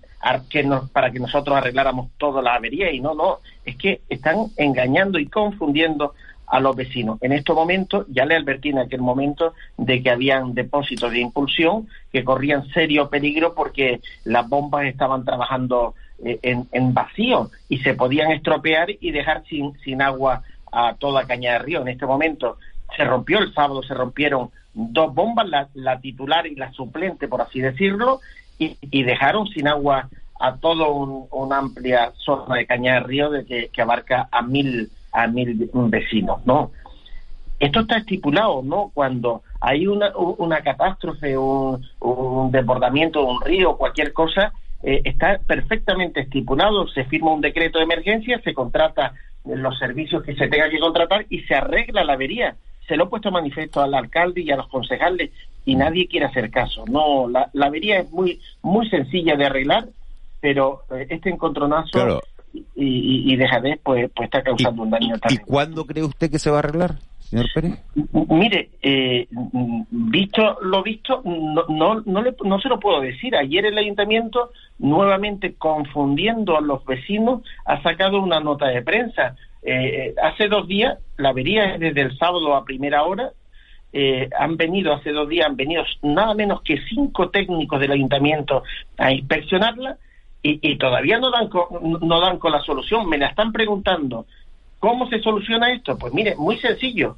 [0.51, 4.49] que nos, para que nosotros arregláramos toda la avería y no no es que están
[4.57, 6.15] engañando y confundiendo
[6.49, 7.19] a los vecinos.
[7.21, 11.87] En estos momentos, ya le advertí en aquel momento de que habían depósitos de impulsión
[12.11, 17.95] que corrían serio peligro porque las bombas estaban trabajando eh, en, en, vacío y se
[17.95, 21.83] podían estropear y dejar sin, sin agua a toda Caña de Río.
[21.83, 22.59] En este momento
[22.97, 27.43] se rompió el sábado, se rompieron dos bombas, la, la titular y la suplente, por
[27.43, 28.21] así decirlo,
[28.59, 30.09] y, dejaron sin agua
[30.41, 34.91] a toda un, una amplia zona de Caña de Río de que, abarca a mil
[35.13, 36.71] a mil vecinos, ¿no?
[37.59, 38.91] Esto está estipulado, ¿no?
[38.95, 45.41] Cuando hay una, una catástrofe, un, un desbordamiento de un río, cualquier cosa, eh, está
[45.45, 49.15] perfectamente estipulado, se firma un decreto de emergencia, se contrata
[49.57, 52.57] los servicios que se tenga que contratar y se arregla la avería.
[52.87, 55.31] Se lo he puesto a manifiesto al alcalde y a los concejales
[55.65, 56.85] y nadie quiere hacer caso.
[56.91, 59.89] No, la, la avería es muy muy sencilla de arreglar,
[60.41, 62.21] pero eh, este encontronazo Claro.
[62.55, 65.45] y, y, y dejadez pues, pues está causando un daño ¿Y terrible.
[65.47, 66.95] cuándo cree usted que se va a arreglar,
[67.31, 67.79] señor Pérez?
[68.29, 69.27] Mire, eh,
[69.91, 73.37] visto lo visto, no, no, no, le- no se lo puedo decir.
[73.37, 79.37] Ayer el ayuntamiento, nuevamente confundiendo a los vecinos, ha sacado una nota de prensa.
[79.63, 83.33] Eh, hace dos días, la avería es desde el sábado a primera hora.
[83.93, 88.63] eh, han venido, hace dos días, han venido nada menos que cinco técnicos del ayuntamiento
[88.99, 89.97] a inspeccionarla
[90.43, 91.67] y, todavía no dan, con,
[92.07, 93.09] no dan con la solución.
[93.09, 94.27] Me la están preguntando.
[94.79, 95.99] ¿Cómo se soluciona esto?
[95.99, 97.17] Pues mire, muy sencillo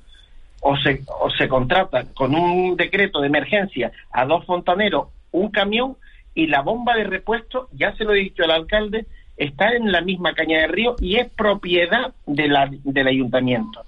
[0.61, 5.97] o se, o se contrata con un decreto de emergencia a dos fontaneros un camión
[6.35, 10.01] y la bomba de repuesto, ya se lo he dicho al alcalde, está en la
[10.01, 13.83] misma caña de río y es propiedad de la, del ayuntamiento.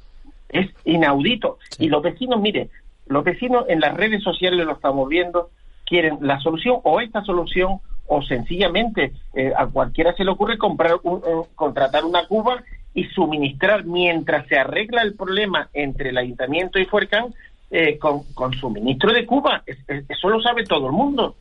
[0.49, 1.59] Es inaudito.
[1.79, 2.69] Y los vecinos, mire,
[3.07, 5.51] los vecinos en las redes sociales lo estamos viendo,
[5.87, 7.81] quieren la solución o esta solución
[8.15, 11.23] o sencillamente eh, a cualquiera se le ocurre comprar un-
[11.55, 12.63] contratar una cuba
[12.95, 17.35] y suministrar mientras se arregla el problema entre el ayuntamiento y Fuercán
[17.71, 19.63] eh, con, con suministro de cuba.
[19.65, 21.37] Es- es- eso lo sabe todo el mundo,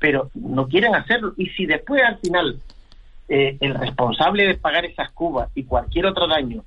[0.00, 1.34] pero no quieren hacerlo.
[1.36, 2.58] Y si después al final
[3.28, 6.64] eh, el responsable de pagar esas cubas y cualquier otro daño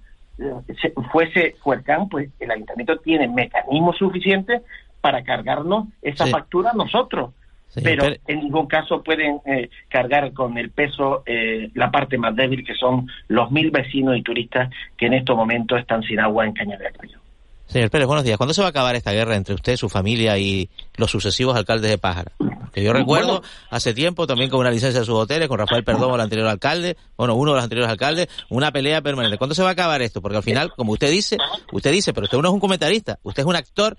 [0.81, 4.61] se- fuese Fuercán, pues el ayuntamiento tiene mecanismos suficientes
[5.01, 6.31] para cargarnos esa Sí.
[6.31, 7.31] factura a nosotros.
[7.73, 12.35] Señor pero en ningún caso pueden eh, cargar con el peso eh, la parte más
[12.35, 16.45] débil, que son los mil vecinos y turistas que en estos momentos están sin agua
[16.45, 17.19] en Caña de Río.
[17.67, 18.35] Señor Pérez, buenos días.
[18.35, 21.89] ¿Cuándo se va a acabar esta guerra entre usted, su familia y los sucesivos alcaldes
[21.89, 22.33] de Pájara?
[22.73, 23.47] Que yo recuerdo Bueno.
[23.69, 26.97] hace tiempo también con una licencia de sus hoteles, con Rafael Perdomo, el anterior alcalde,
[27.15, 29.37] bueno, uno de los anteriores alcaldes, una pelea permanente.
[29.37, 30.21] ¿Cuándo se va a acabar esto?
[30.21, 31.37] Porque al final, como usted dice,
[31.71, 33.95] usted dice, pero usted no es un comentarista, usted es un actor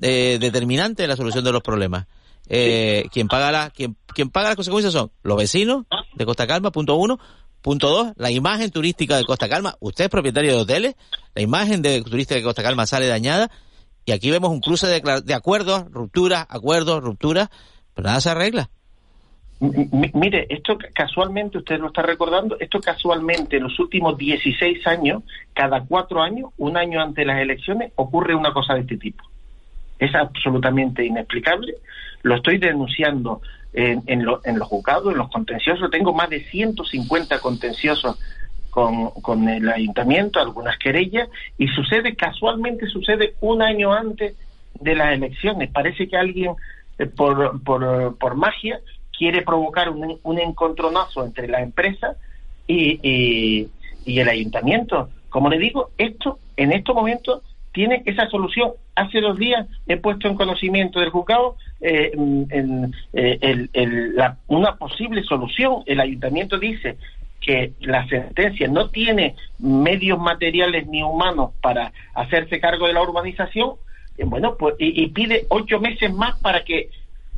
[0.00, 2.06] eh, determinante en la solución de los problemas.
[2.52, 3.94] Eh, quien paga la, quien,
[4.32, 5.84] paga las consecuencias son los vecinos
[6.14, 7.18] de Costa Calma, punto uno.
[7.62, 9.76] Punto dos, la imagen turística de Costa Calma.
[9.80, 10.96] Usted es propietario de hoteles,
[11.34, 13.50] la imagen de turística de Costa Calma sale dañada
[14.06, 17.50] y aquí vemos un cruce de, acuerdos, rupturas, acuerdos, rupturas,
[17.94, 18.70] pero nada se arregla.
[19.60, 24.86] M- Mire, esto ca- casualmente, usted lo está recordando, esto casualmente en los últimos 16
[24.86, 28.96] años, cada cuatro años, un año antes de las elecciones, ocurre una cosa de este
[28.96, 29.22] tipo.
[29.98, 31.74] Es absolutamente inexplicable.
[32.22, 33.40] Lo estoy denunciando
[33.72, 35.90] en, en, lo- en los juzgados, en los contenciosos.
[35.90, 38.18] Tengo más de 150 contenciosos
[38.70, 41.28] con, con el ayuntamiento, algunas querellas,
[41.58, 44.34] y sucede, casualmente sucede un año antes
[44.80, 45.70] de las elecciones.
[45.70, 46.54] Parece que alguien,
[46.98, 48.80] eh, por, por, por magia,
[49.16, 52.16] quiere provocar un, un encontronazo entre la empresa
[52.66, 53.68] y, y,
[54.04, 55.10] y el ayuntamiento.
[55.28, 58.72] Como le digo, esto en estos momentos tiene esa solución.
[58.94, 63.38] Hace dos días he puesto en conocimiento del juzgado eh, en- eh,
[63.72, 65.82] el- la- una posible solución.
[65.86, 66.96] El ayuntamiento dice
[67.40, 73.76] que la sentencia no tiene medios materiales ni humanos para hacerse cargo de la urbanización,
[74.18, 76.90] eh, bueno, pues y, y pide ocho meses más para que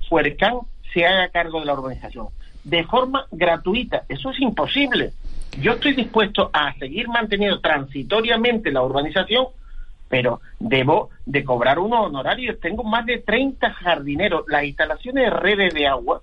[0.09, 0.55] Fuercán
[0.93, 2.27] se haga cargo de la urbanización
[2.65, 4.03] de forma gratuita.
[4.09, 5.13] Eso es imposible.
[5.61, 9.47] Yo estoy dispuesto a seguir manteniendo transitoriamente la urbanización,
[10.13, 12.61] pero debo de cobrar unos honorarios.
[12.61, 14.45] Tengo más de 30 jardineros.
[14.47, 16.21] Las instalaciones de redes de agua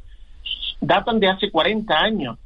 [0.79, 2.37] datan de hace 40 años.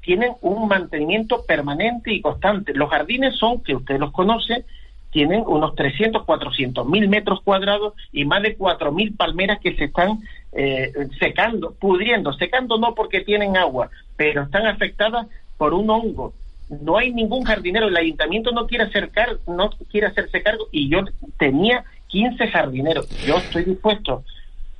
[0.00, 2.74] Tienen un mantenimiento permanente y constante.
[2.74, 4.64] Los jardines son, que usted los conoce,
[5.10, 9.84] tienen unos 300, 400 mil metros cuadrados y más de 4 mil palmeras que se
[9.84, 12.32] están eh, secando, pudriendo.
[12.32, 16.34] Secando no porque tienen agua, pero están afectadas por un hongo.
[16.68, 20.88] No hay ningún jardinero, el ayuntamiento no quiere hacer car- no quiere hacerse cargo y
[20.88, 21.00] yo
[21.38, 23.08] tenía 15 jardineros.
[23.26, 24.24] Yo estoy dispuesto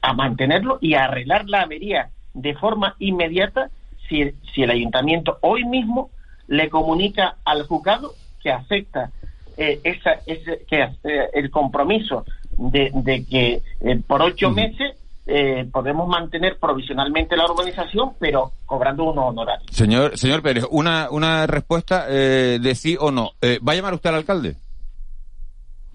[0.00, 3.70] a mantenerlo y a arreglar la avería de forma inmediata
[4.08, 6.10] si, si el ayuntamiento hoy mismo
[6.46, 9.10] le comunica al juzgado que acepta
[9.56, 12.24] eh, esa, ese, que, eh, el compromiso
[12.58, 14.94] de, de que eh, por ocho meses
[15.26, 19.66] eh, podemos mantener provisionalmente la urbanización, pero cobrando unos honorarios.
[19.70, 23.30] Señor, señor Pérez, una, una respuesta eh, de sí o no.
[23.40, 24.56] Eh, ¿Va a llamar usted al alcalde?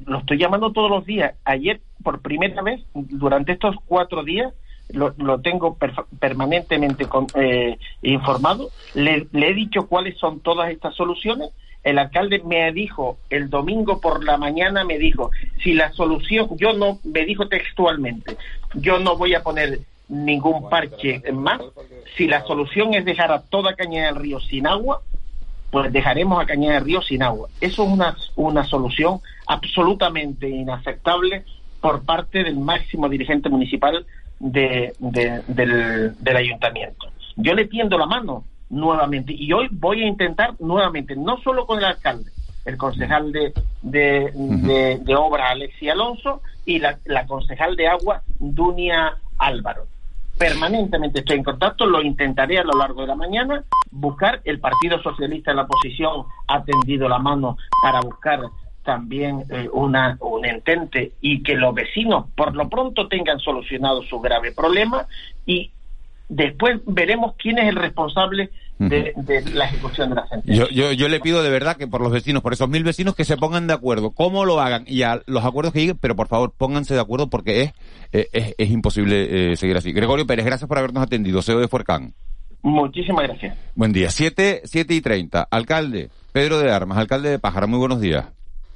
[0.06, 1.36] Lo estoy llamando todos los días.
[1.44, 4.54] Ayer, por primera vez, durante estos cuatro días,
[4.89, 8.70] lo, lo tengo perf- permanentemente con- eh, informado.
[8.94, 11.50] Le, le he dicho cuáles son todas estas soluciones.
[11.84, 15.32] El alcalde me dijo el domingo por la mañana, me dijo,
[15.63, 18.38] si la solución, yo no, me dijo textualmente,
[18.76, 21.62] yo no voy a poner ningún parche más.
[22.18, 25.02] Si la solución es dejar a toda Cañada del Río sin agua,
[25.72, 27.48] pues dejaremos a Cañada del Río sin agua.
[27.62, 31.44] Eso es una, una solución absolutamente inaceptable
[31.80, 34.06] por parte del máximo dirigente municipal
[34.39, 37.08] de- de- del, del ayuntamiento.
[37.38, 41.79] Yo le tiendo la mano nuevamente y hoy voy a intentar nuevamente, no solo con
[41.79, 42.32] el alcalde,
[42.65, 48.21] el concejal de, de, de, de obra Alexi Alonso y la, la concejal de agua
[48.39, 49.86] Dunia Álvaro.
[50.38, 55.01] Permanentemente estoy en contacto, lo intentaré a lo largo de la mañana, buscar, el Partido
[55.01, 58.41] Socialista en la oposición ha tendido la mano para buscar
[58.84, 64.19] también eh, una, un entente y que los vecinos por lo pronto tengan solucionado su
[64.19, 65.05] grave problema
[65.45, 65.71] y
[66.30, 70.65] después veremos quién es el responsable de, de la ejecución de la sentencia.
[70.65, 73.15] Yo, yo, yo le pido de verdad que por los vecinos, por esos mil vecinos,
[73.15, 76.15] que se pongan de acuerdo, cómo lo hagan y a los acuerdos que lleguen, pero
[76.15, 77.74] por favor pónganse de acuerdo porque es,
[78.12, 79.92] es, es imposible eh, seguir así.
[79.92, 82.13] Gregorio Pérez, gracias por habernos atendido, CEO de Fuercán.
[82.62, 83.58] Muchísimas gracias.
[83.76, 84.10] Buen día.
[84.10, 85.48] 7, siete y 30.
[85.50, 88.26] Alcalde, Pedro de Armas, alcalde de Pájara, muy buenos días.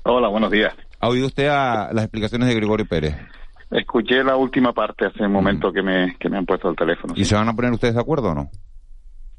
[0.03, 0.73] Hola, buenos días.
[0.99, 3.15] ¿Ha oído usted a las explicaciones de Gregorio Pérez?
[3.73, 7.13] Escuché la última parte hace un momento que me, que me han puesto el teléfono.
[7.17, 8.49] ¿Y se van a poner ustedes de acuerdo o no?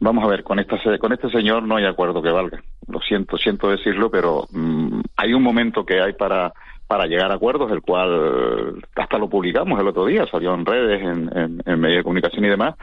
[0.01, 2.61] Vamos a ver, con, esta, con este señor no hay acuerdo que valga.
[2.89, 6.53] Lo siento, siento decirlo, pero mm, hay un momento que hay para,
[6.89, 11.01] para llegar a acuerdos, el cual hasta lo publicamos el otro día, salió en redes,
[11.01, 12.75] en, en, en medios de comunicación y demás,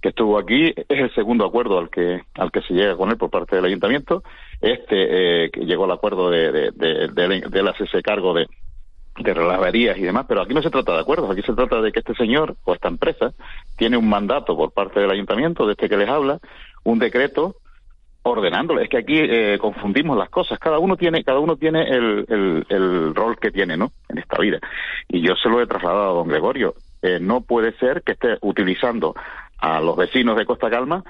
[0.00, 0.72] que estuvo aquí.
[0.88, 3.64] Es el segundo acuerdo al que, al que se llega con él por parte del
[3.64, 4.22] ayuntamiento.
[4.60, 8.46] Este, eh, que llegó al acuerdo de, de, de, de, de él hacerse cargo de,
[9.18, 11.80] de las averías y demás, pero aquí no se trata de acuerdos, aquí se trata
[11.80, 13.32] de que este señor o esta empresa
[13.76, 16.38] tiene un mandato por parte del ayuntamiento, de este que les habla,
[16.84, 17.56] un decreto
[18.22, 18.80] ordenándolo.
[18.80, 20.58] Es que aquí eh, confundimos las cosas.
[20.58, 23.92] Cada uno tiene, cada uno tiene el, el, el rol que tiene, ¿no?
[24.08, 24.58] En esta vida.
[25.08, 26.74] Y yo se lo he trasladado a don Gregorio.
[27.02, 29.14] Eh, no puede ser que esté utilizando
[29.58, 31.04] a los vecinos de Costa Calma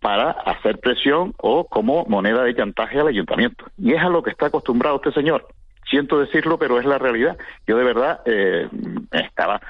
[0.00, 3.66] para hacer presión o como moneda de chantaje al ayuntamiento.
[3.78, 5.46] Y es a lo que está acostumbrado este señor.
[5.90, 7.36] Siento decirlo, pero es la realidad.
[7.66, 8.68] Yo de verdad eh,
[9.10, 9.60] estaba,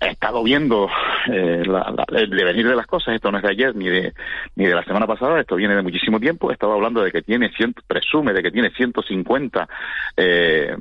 [0.00, 0.88] he estado viendo
[1.30, 3.14] eh, la- la- el devenir de las cosas.
[3.16, 4.14] Esto no es de ayer ni de
[4.54, 5.40] ni de la semana pasada.
[5.40, 6.52] Esto viene de muchísimo tiempo.
[6.52, 9.68] Estaba hablando de que tiene ciento, presume de que tiene 150
[10.16, 10.76] eh,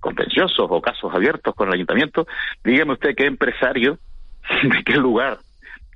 [0.00, 2.26] contenciosos o casos abiertos con el ayuntamiento.
[2.64, 3.98] Dígame usted qué empresario
[4.62, 5.38] de qué lugar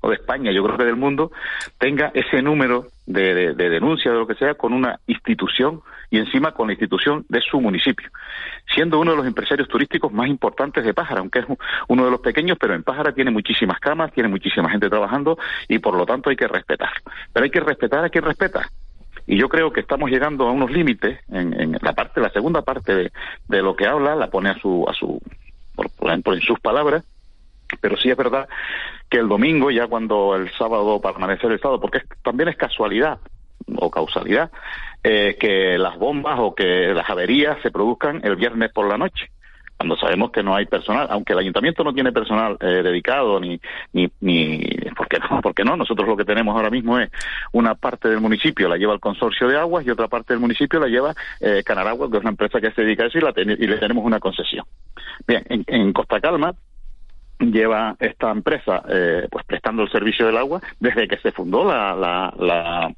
[0.04, 1.30] o de España, yo creo que del mundo,
[1.78, 6.18] tenga ese número de, de, de denuncia de lo que sea con una institución y
[6.18, 8.08] encima con la institución de su municipio,
[8.74, 12.10] siendo uno de los empresarios turísticos más importantes de Pájara, aunque es un- uno de
[12.10, 15.38] los pequeños, pero en Pájara tiene muchísimas camas, tiene muchísima gente trabajando
[15.68, 16.90] y por lo tanto hay que respetar.
[17.32, 18.68] Pero hay que respetar a quien respeta.
[19.26, 22.62] Y yo creo que estamos llegando a unos límites en, en la parte, la segunda
[22.62, 23.10] parte
[23.48, 25.20] de, lo que habla, la pone a su, a su,
[25.74, 27.04] por- por- en sus palabras,
[27.80, 28.48] pero sí es verdad
[29.12, 33.18] que el domingo, ya cuando el sábado para amanecer el sábado, porque también es casualidad
[33.76, 34.50] o causalidad,
[35.04, 39.30] eh, que las bombas o que las averías se produzcan el viernes por la noche,
[39.76, 43.60] cuando sabemos que no hay personal, aunque el ayuntamiento no tiene personal eh, dedicado ni,
[43.92, 44.60] ni, ni,
[44.96, 45.40] ¿por qué no?
[45.42, 45.76] ¿Por qué no?
[45.76, 47.10] Nosotros lo que tenemos ahora mismo es
[47.52, 50.80] una parte del municipio la lleva el consorcio de aguas y otra parte del municipio
[50.80, 53.32] la lleva eh, Canaragua, que es una empresa que se dedica a eso y, la
[53.34, 54.64] ten- y le tenemos una concesión.
[55.26, 56.54] Bien, en, en Costa Calma
[57.50, 61.94] lleva esta empresa eh, pues prestando el servicio del agua desde que se fundó la,
[61.96, 62.92] la, la,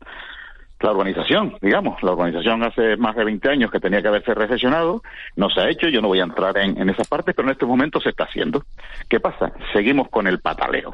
[0.80, 2.02] la organización, digamos.
[2.02, 5.02] La organización hace más de 20 años que tenía que haberse reflexionado,
[5.36, 7.52] no se ha hecho, yo no voy a entrar en, en esas partes, pero en
[7.52, 8.64] este momento se está haciendo.
[9.08, 9.52] ¿Qué pasa?
[9.72, 10.92] Seguimos con el pataleo.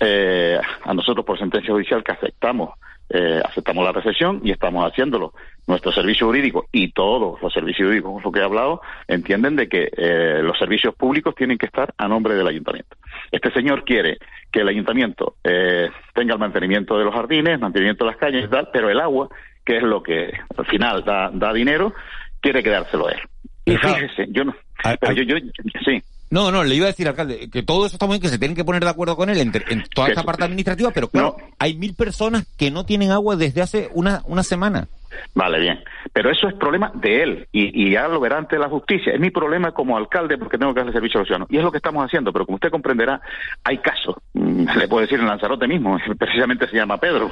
[0.00, 2.70] Eh, a nosotros por sentencia judicial que aceptamos
[3.10, 5.32] eh, aceptamos la recesión y estamos haciéndolo.
[5.66, 9.68] Nuestro servicio jurídico y todos los servicios jurídicos con los que he hablado entienden de
[9.68, 12.96] que eh, los servicios públicos tienen que estar a nombre del ayuntamiento.
[13.30, 14.18] Este señor quiere
[14.50, 18.48] que el ayuntamiento eh, tenga el mantenimiento de los jardines, mantenimiento de las calles y
[18.48, 19.28] tal, pero el agua,
[19.64, 21.92] que es lo que al final da, da dinero,
[22.40, 23.20] quiere quedárselo él.
[23.64, 24.54] Y fíjese, yo no.
[25.00, 25.36] Pero yo, yo,
[25.84, 26.02] sí.
[26.30, 28.38] No, no, le iba a decir, alcalde, que todo eso está muy bien, que se
[28.38, 31.74] tienen que poner de acuerdo con él en toda esta parte administrativa, pero claro, hay
[31.74, 34.88] mil personas que no tienen agua desde hace una, una semana.
[35.34, 35.80] Vale, bien.
[36.12, 39.12] Pero eso es problema de él y, y ya lo verá ante la justicia.
[39.12, 41.48] Es mi problema como alcalde porque tengo que darle servicio a los ciudadanos.
[41.50, 43.20] Y es lo que estamos haciendo, pero como usted comprenderá,
[43.64, 44.16] hay casos.
[44.34, 47.30] Mm, Le puedo decir en Lanzarote mismo, precisamente se llama Pedro.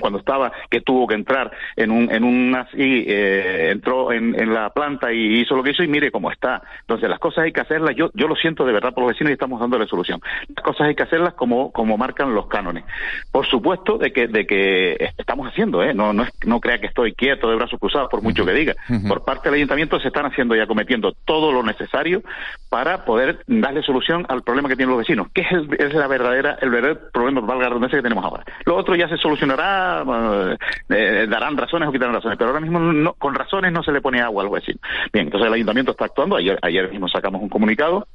[0.00, 4.70] Cuando estaba, que tuvo que entrar en un, en un así, eh, entró en, la
[4.70, 6.62] planta y hizo lo que hizo y mire cómo está.
[6.80, 9.30] Entonces las cosas hay que hacerlas, yo, yo lo siento de verdad por los vecinos
[9.30, 10.20] y estamos dándole solución.
[10.54, 12.84] Las cosas hay que hacerlas como, como marcan los cánones.
[13.32, 15.94] Por supuesto de que, de que estamos haciendo, ¿eh?
[15.94, 18.74] no, es- no crea que estoy quieto de brazos cruzados por mucho que diga.
[19.06, 22.22] Por parte del ayuntamiento se están haciendo y acometiendo todo lo necesario
[22.70, 26.06] para poder darle solución al problema que tienen los vecinos, que es, el, es la
[26.06, 28.44] verdadera, el verdadero problema, valga la redundancia, que tenemos ahora.
[28.64, 30.02] Lo otro ya se solucionará,
[30.48, 30.56] eh,
[30.88, 34.00] eh, darán razones o quitarán razones, pero ahora mismo no, con razones no se le
[34.00, 34.80] pone agua a los vecinos.
[35.12, 38.08] Bien, entonces el ayuntamiento está actuando, ayer, ayer mismo sacamos un comunicado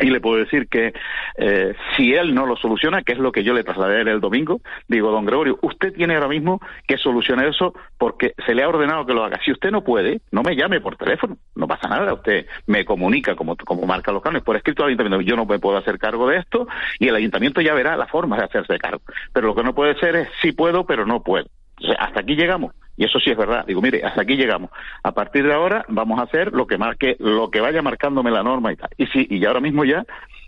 [0.00, 0.92] y le puedo decir que
[1.36, 4.60] eh, si él no lo soluciona, que es lo que yo le trasladé el domingo,
[4.88, 9.06] digo, don Gregorio, usted tiene ahora mismo que solucionar eso porque se le ha ordenado
[9.06, 9.40] que lo haga.
[9.44, 13.36] Si usted no puede, no me llame por teléfono, no pasa nada, usted me comunica
[13.36, 16.28] como, como marca los cánones por escrito al ayuntamiento, yo no me puedo hacer cargo
[16.28, 16.66] de esto
[16.98, 19.02] y el ayuntamiento ya verá la forma de hacerse cargo.
[19.32, 21.46] Pero lo que no puede ser es sí puedo, pero no puedo.
[21.98, 22.74] Hasta aquí llegamos.
[22.96, 23.64] Y eso sí es verdad.
[23.66, 24.70] Digo, mire, hasta aquí llegamos.
[25.02, 28.42] A partir de ahora vamos a hacer lo que marque, lo que vaya marcándome la
[28.42, 28.90] norma y tal.
[28.96, 30.04] Y sí, y ahora mismo ya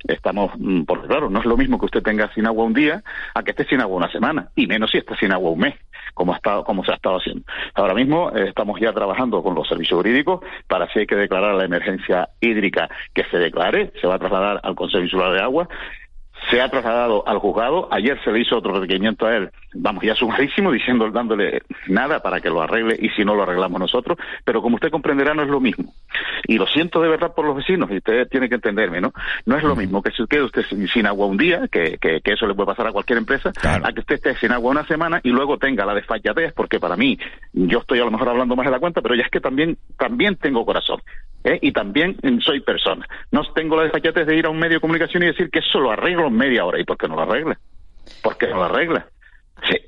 [0.06, 3.02] estamos, mm, porque claro, no es lo mismo que usted tenga sin agua un día
[3.34, 5.74] a que esté sin agua una semana, y menos si está sin agua un mes,
[6.14, 7.42] como ha estado, como se ha estado haciendo.
[7.74, 11.54] Ahora mismo eh, estamos ya trabajando con los servicios jurídicos para si hay que declarar
[11.54, 15.68] la emergencia hídrica que se declare, se va a trasladar al Consejo Insular de Agua
[16.50, 17.88] se ha trasladado al juzgado.
[17.90, 22.40] Ayer se le hizo otro requerimiento a él, vamos, ya sumarísimo, diciendo, dándole nada para
[22.40, 24.18] que lo arregle y si no lo arreglamos nosotros.
[24.44, 25.94] Pero como usted comprenderá, no es lo mismo.
[26.46, 29.12] Y lo siento de verdad por los vecinos, y usted tiene que entenderme, ¿no?
[29.44, 32.32] No es lo mismo que se quede usted sin, agua un día, que, que, que
[32.32, 35.20] eso le puede pasar a cualquier empresa, a que usted esté sin agua una semana
[35.22, 37.18] y luego tenga la desfachatez, porque para mí,
[37.52, 39.76] yo estoy a lo mejor hablando más de la cuenta, pero ya es que también,
[39.98, 41.00] también tengo corazón.
[41.46, 41.58] ¿eh?
[41.62, 43.06] y también mm, soy persona.
[43.30, 45.78] No tengo la desfachatez de ir a un medio de comunicación y decir que eso
[45.78, 46.80] lo arreglo media hora.
[46.80, 47.58] ¿Y por qué no lo arregla?
[48.22, 49.06] ¿Por qué no lo arregla?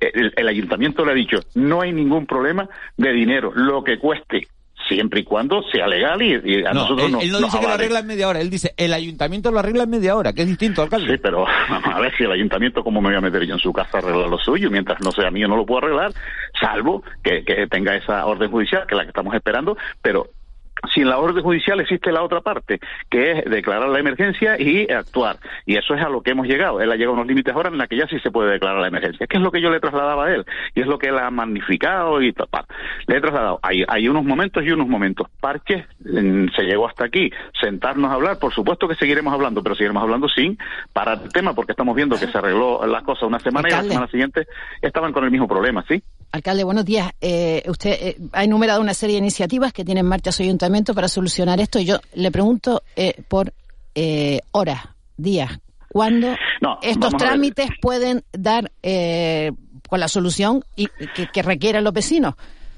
[0.01, 4.49] El, el ayuntamiento le ha dicho, no hay ningún problema de dinero, lo que cueste,
[4.89, 7.61] siempre y cuando sea legal y, y a No, nosotros él, no, él no dice
[7.61, 10.33] que lo arregla en media hora, él dice el ayuntamiento lo arregla en media hora,
[10.33, 11.13] que es distinto, alcalde.
[11.13, 13.73] Sí, pero a ver si el ayuntamiento, ¿cómo me voy a meter yo en su
[13.73, 14.71] casa a arreglar lo suyo?
[14.71, 16.13] Mientras no sea mío, no lo puedo arreglar,
[16.59, 20.31] salvo que, que tenga esa orden judicial, que es la que estamos esperando, pero
[20.93, 24.91] si en la orden judicial existe la otra parte, que es declarar la emergencia y
[24.91, 25.37] actuar.
[25.67, 26.81] Y eso es a lo que hemos llegado.
[26.81, 28.81] Él ha llegado a unos límites ahora en la que ya sí se puede declarar
[28.81, 30.45] la emergencia, que es lo que yo le trasladaba a él.
[30.75, 32.49] Y es lo que él ha magnificado y tal.
[33.07, 33.59] Le he trasladado.
[33.63, 35.29] Hay, hay unos momentos y unos momentos.
[35.41, 37.31] Parches, mm, se llegó hasta aquí.
[37.61, 40.59] Sentarnos a hablar, por supuesto que seguiremos hablando, pero seguiremos hablando sin
[40.93, 43.83] parar el tema, porque estamos viendo que se arregló la cosa una semana y la
[43.83, 44.47] semana siguiente
[44.83, 46.03] estaban con el mismo problema, ¿sí?
[46.31, 47.11] Alcalde, buenos días.
[47.21, 50.95] Eh, usted eh, ha enumerado una serie de iniciativas que tiene en marcha su ayuntamiento
[50.95, 51.79] para solucionar esto.
[51.79, 53.53] Y yo le pregunto eh, por
[53.95, 54.81] eh, horas,
[55.17, 55.59] días,
[55.89, 56.29] ¿cuándo
[56.61, 59.53] No, estos trámites pueden dar eh,
[59.89, 62.35] con la solución y, que, que requieren los vecinos?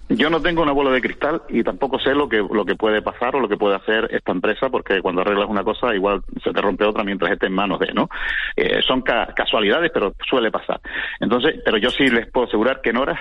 [0.08, 3.00] Yo no tengo una bola de cristal y tampoco sé lo que lo que puede
[3.00, 6.50] pasar o lo que puede hacer esta empresa porque cuando arreglas una cosa igual se
[6.52, 8.08] te rompe otra mientras esté en manos de, ¿no?
[8.56, 10.80] Eh, son ca- casualidades, pero suele pasar.
[11.20, 13.20] Entonces, pero yo sí les puedo asegurar que en horas,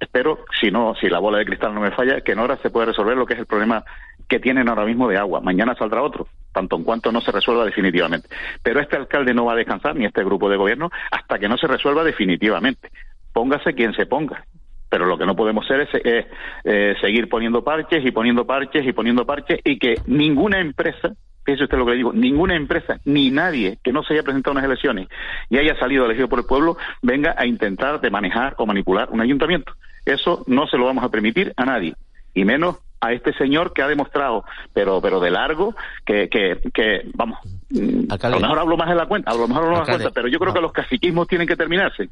[0.00, 2.70] espero, si no, si la bola de cristal no me falla, que en horas se
[2.70, 3.84] puede resolver lo que es el problema
[4.28, 5.40] que tienen ahora mismo de agua.
[5.40, 8.28] Mañana saldrá otro, tanto en cuanto no se resuelva definitivamente.
[8.62, 11.56] Pero este alcalde no va a descansar, ni este grupo de gobierno, hasta que no
[11.56, 12.90] se resuelva definitivamente.
[13.32, 14.44] Póngase quien se ponga.
[14.90, 16.26] Pero lo que no podemos hacer es, es,
[16.64, 21.64] eh, seguir poniendo parches y poniendo parches y poniendo parches y que ninguna empresa, fíjese
[21.64, 24.54] usted lo que le digo, ninguna empresa ni nadie que no se haya presentado a
[24.54, 25.08] unas elecciones
[25.50, 29.20] y haya salido elegido por el pueblo venga a intentar de manejar o manipular un
[29.20, 29.74] ayuntamiento.
[30.08, 31.94] Eso no se lo vamos a permitir a nadie
[32.34, 37.02] y menos a este señor que ha demostrado, pero pero de largo, que, que, que
[37.14, 37.38] vamos,
[37.70, 39.92] mm, a lo mejor hablo más de la cuenta, a lo mejor hablo más de
[39.92, 42.08] la cuenta, pero yo creo que los caciquismos tienen que terminarse.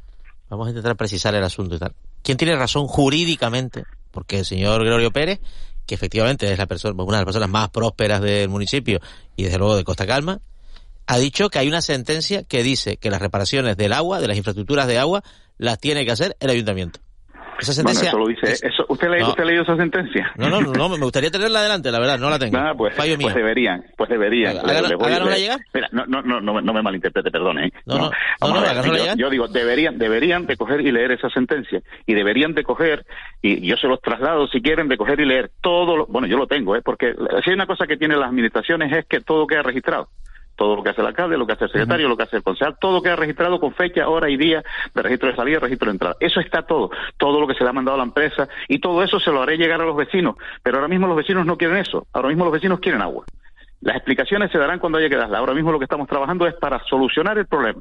[0.49, 1.93] Vamos a intentar precisar el asunto y tal.
[2.23, 3.83] ¿Quién tiene razón jurídicamente?
[4.11, 5.41] Porque el señor Gregorio Pérez,
[5.85, 8.99] que efectivamente es la persona, una de las personas más prósperas del municipio
[9.35, 10.39] y desde luego de Costa Calma,
[11.05, 14.37] ha dicho que hay una sentencia que dice que las reparaciones del agua, de las
[14.37, 15.21] infraestructuras de agua,
[15.57, 16.99] las tiene que hacer el ayuntamiento.
[17.59, 18.09] Esa Bueno, sentencia.
[18.09, 18.67] eso lo dice.
[18.67, 19.29] Eso, ¿usted, le, No.
[19.29, 20.31] ¿Usted ha leído esa sentencia?
[20.37, 22.57] No, no, no, no, me gustaría tenerla adelante, la verdad, no la tengo.
[22.57, 23.25] Ah, pues, Fallo mío.
[23.25, 24.57] pues deberían, pues deberían.
[24.57, 25.59] Háganos- llegar.
[25.73, 27.67] Mira, no, no, no, no, me malinterprete, perdone.
[27.67, 27.71] ¿eh?
[27.85, 31.29] No, no, no, no, ver, yo, yo digo, deberían, deberían de coger y leer esa
[31.29, 31.81] sentencia.
[32.05, 33.05] Y deberían de coger,
[33.41, 36.37] y yo se los traslado si quieren, de coger y leer todo lo, bueno, yo
[36.37, 36.81] lo tengo, ¿eh?
[36.83, 40.09] Porque si hay una cosa que tienen las administraciones es que todo queda registrado.
[40.57, 42.43] Todo lo que hace el alcalde, lo que hace el secretario, lo que hace el
[42.43, 45.93] concejal, todo queda registrado con fecha, hora y día de registro de salida, registro de
[45.93, 46.15] entrada.
[46.19, 49.01] Eso está todo, todo lo que se le ha mandado a la empresa y todo
[49.03, 50.35] eso se lo haré llegar a los vecinos.
[50.63, 53.25] Pero ahora mismo los vecinos no quieren eso, ahora mismo los vecinos quieren agua.
[53.81, 55.39] Las explicaciones se darán cuando haya que darlas.
[55.39, 57.79] Ahora mismo lo que estamos trabajando es para solucionar el problema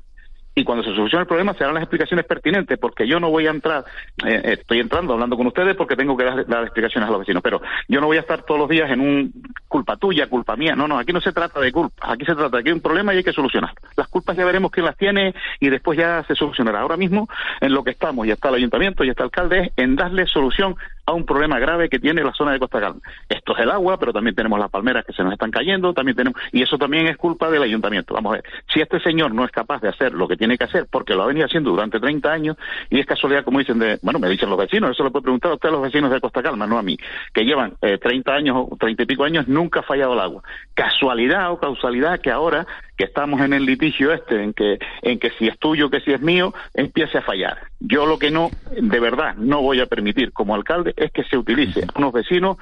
[0.59, 3.46] y cuando se solucione el problema se harán las explicaciones pertinentes, porque yo no voy
[3.46, 3.84] a entrar,
[4.24, 7.42] eh, estoy entrando hablando con ustedes porque tengo que dar, dar, explicaciones a los vecinos,
[7.42, 9.32] pero yo no voy a estar todos los días en un
[9.68, 12.57] culpa tuya, culpa mía, no, no, aquí no se trata de culpa, aquí se trata
[12.57, 13.74] de que hay un problema y hay que solucionar.
[13.96, 16.80] Las culpas ya veremos quién las tiene y después ya se solucionará.
[16.80, 17.28] Ahora mismo
[17.61, 20.26] en lo que estamos, ya está el ayuntamiento, ya está el alcalde, es en darle
[20.26, 20.74] solución
[21.07, 23.00] a un problema grave que tiene la zona de Costa Calma.
[23.28, 26.16] Esto es el agua, pero también tenemos las palmeras que se nos están cayendo, también
[26.16, 28.14] tenemos, y eso también es culpa del ayuntamiento.
[28.14, 30.64] Vamos a ver, si este señor no es capaz de hacer lo que tiene que
[30.64, 32.57] hacer, porque lo ha venido haciendo durante 30 años,
[32.90, 35.52] y es casualidad, como dicen, de, bueno, me dicen los vecinos, eso lo puede preguntar
[35.52, 36.98] a usted a los vecinos de Costa Calma, no a mí,
[37.32, 40.42] que llevan eh, 30 años o 30 y pico años, nunca ha fallado el agua.
[40.74, 42.66] Casualidad o causalidad que ahora
[42.97, 46.12] que estamos en el litigio este, en que, en que si es tuyo, que si
[46.12, 47.59] es mío, empiece a fallar.
[47.80, 51.36] Yo lo que no, de verdad, no voy a permitir como alcalde es que se
[51.36, 52.57] utilice a unos vecinos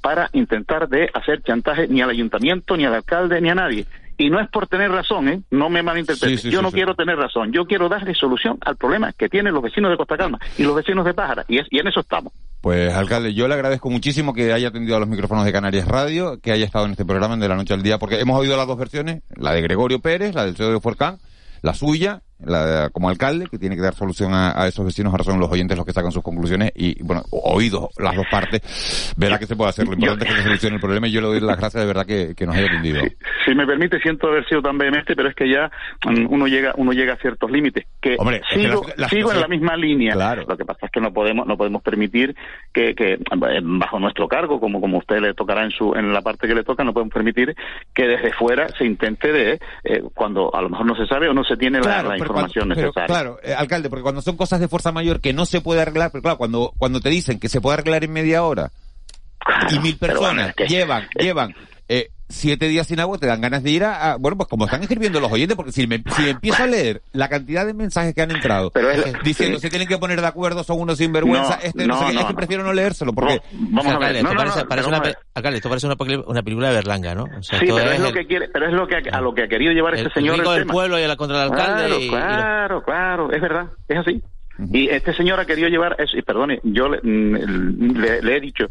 [0.00, 3.86] para intentar de hacer chantaje ni al ayuntamiento, ni al alcalde, ni a nadie.
[4.18, 5.40] Y no es por tener razón, ¿eh?
[5.50, 6.38] no me malinterpreten.
[6.38, 7.52] Sí, sí, yo sí, no quiero tener razón.
[7.52, 10.74] Yo quiero darle solución al problema que tienen los vecinos de Costa Calma y los
[10.74, 11.44] vecinos de Pájara.
[11.48, 12.32] Y, es- y en eso estamos.
[12.60, 16.40] Pues, alcalde, yo le agradezco muchísimo que haya atendido a los micrófonos de Canarias Radio,
[16.40, 18.66] que haya estado en este programa de la noche al día, porque hemos oído las
[18.66, 21.18] dos versiones, la de Gregorio Pérez, la del CEO de
[21.62, 25.24] la suya, la como alcalde, que tiene que dar solución a, a esos vecinos, ahora
[25.24, 29.38] son los oyentes los que sacan sus conclusiones y, bueno, oído las dos partes, verá
[29.38, 29.86] que se puede hacer.
[29.86, 31.86] Lo importante es que se solucione el problema y yo le doy las gracias de
[31.86, 33.00] verdad que, que nos haya atendido.
[33.44, 35.70] Si me permite, siento haber sido tan vehemente, pero es que ya
[36.06, 37.86] mm, uno llega uno llega a ciertos límites.
[38.00, 40.12] Que Hombre, es que sigo, la- la sigo en la misma línea.
[40.14, 40.44] Claro.
[40.48, 42.34] Lo que pasa es que no podemos no podemos permitir
[42.72, 43.18] que, que eh,
[43.62, 46.64] bajo nuestro cargo, como como usted le tocará en su en la parte que le
[46.64, 47.54] toca, no podemos permitir
[47.94, 51.34] que desde fuera se intente de eh, cuando a lo mejor no se sabe o
[51.34, 53.06] no se tiene la- Claro, la, información cuando- pero, necesaria.
[53.06, 56.10] claro, eh, alcalde, porque cuando son cosas de fuerza mayor que no se puede arreglar,
[56.12, 58.70] pero claro, cuando, cuando te dicen que se puede arreglar en media hora
[59.70, 61.54] y mil bueno, personas es que- llevan, llevan
[62.28, 64.82] siete días sin agua, te dan ganas de ir a, a- bueno, pues como están
[64.82, 68.22] escribiendo los oyentes, porque si me, si empiezo a leer la cantidad de mensajes que
[68.22, 69.62] han entrado Pero es- diciendo sí.
[69.62, 72.14] se tienen que poner de acuerdo, son unos sinvergüenza, No, este no, no, sé qué,
[72.14, 75.40] no, es que prefiero no leérselo, porque Vamos a ver, esto parece, una, a
[76.26, 77.24] una, película de Berlanga, ¿no?
[77.38, 79.20] O sea, Sí, pero es, es lo el- que quiere, pero es lo que a
[79.20, 80.72] lo que ha querido llevar el este señor rico el del tema.
[80.72, 84.22] pueblo y el contra el alcalde Claro, y- claro, claro, es verdad, es así.
[84.72, 88.40] Y este señor ha querido llevar eso, y perdone, yo le, mm, le- le he
[88.40, 88.66] dicho,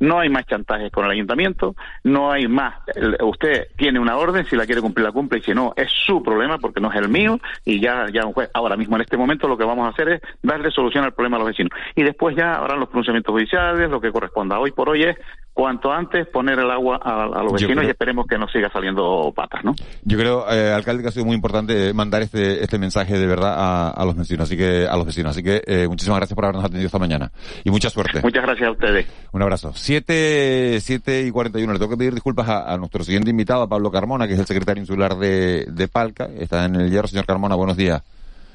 [0.00, 1.74] no hay más chantajes con el ayuntamiento,
[2.04, 2.74] no hay más,
[3.22, 6.22] usted tiene una orden, si la quiere cumplir la cumple, y si no, es su
[6.22, 9.16] problema porque no es el mío, y ya, ya un juez, ahora mismo en este
[9.16, 11.70] momento lo que vamos a hacer es darle solución al problema a los vecinos.
[11.94, 14.58] Y después ya habrán los pronunciamientos judiciales, lo que corresponda.
[14.58, 15.16] Hoy por hoy es,
[15.52, 18.70] cuanto antes, poner el agua a, a los vecinos creo- y esperemos que no siga
[18.72, 19.74] saliendo patas, ¿no?
[20.02, 23.54] Yo creo, eh, alcalde, que ha sido muy importante mandar este, este mensaje de verdad
[23.56, 25.23] a, a los vecinos, así que, a los vecinos.
[25.30, 27.30] Así que, eh, muchísimas gracias por habernos atendido esta mañana.
[27.64, 28.20] Y mucha suerte.
[28.22, 29.06] Muchas gracias a ustedes.
[29.32, 29.72] Un abrazo.
[29.74, 31.72] Siete, siete y cuarenta y uno.
[31.72, 34.38] Le tengo que pedir disculpas a, a nuestro siguiente invitado, a Pablo Carmona, que es
[34.40, 36.28] el secretario insular de, de Palca.
[36.38, 37.08] Está en el hierro.
[37.08, 38.02] Señor Carmona, buenos días.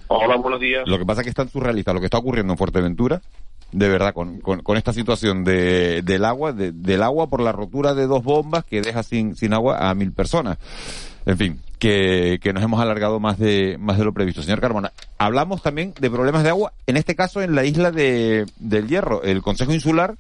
[0.07, 0.83] Hola, buenos días.
[0.87, 3.21] Lo que pasa es que es tan surrealista lo que está ocurriendo en Fuerteventura,
[3.71, 7.51] de verdad, con, con, con esta situación de, del agua, de- del agua por la
[7.51, 10.57] rotura de dos bombas que deja sin, sin agua a mil personas.
[11.27, 14.43] En fin, que, que nos hemos alargado más de, más de lo previsto.
[14.43, 18.45] Señor Carmona, hablamos también de problemas de agua, en este caso en la isla de,
[18.59, 19.23] del Hierro.
[19.23, 20.15] El Consejo Insular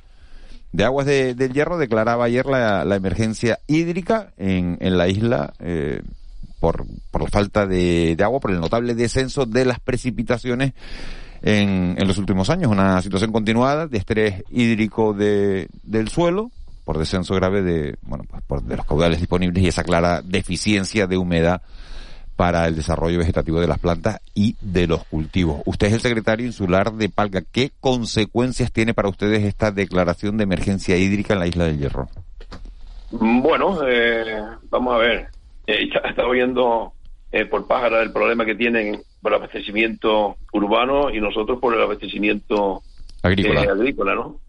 [0.71, 5.53] de Aguas de- del Hierro declaraba ayer la, la emergencia hídrica en, en la isla,
[5.59, 6.01] eh,
[6.59, 10.73] por, por la falta de, de agua, por el notable descenso de las precipitaciones
[11.41, 12.71] en, en los últimos años.
[12.71, 16.51] Una situación continuada de estrés hídrico de, del suelo,
[16.89, 21.05] por descenso grave de, bueno, pues por, de los caudales disponibles y esa clara deficiencia
[21.05, 21.61] de humedad
[22.35, 25.61] para el desarrollo vegetativo de las plantas y de los cultivos.
[25.67, 27.43] Usted es el secretario insular de Palca.
[27.43, 32.07] ¿Qué consecuencias tiene para ustedes esta declaración de emergencia hídrica en la isla del Hierro?
[33.11, 35.27] Bueno, eh, vamos a ver.
[35.67, 36.93] Eh, ya estaba viendo
[37.31, 41.83] eh, por pájara el problema que tienen por el abastecimiento urbano y nosotros por el
[41.83, 42.81] abastecimiento
[43.21, 43.63] Agrícola.
[43.63, 44.39] eh, agrícola, ¿no?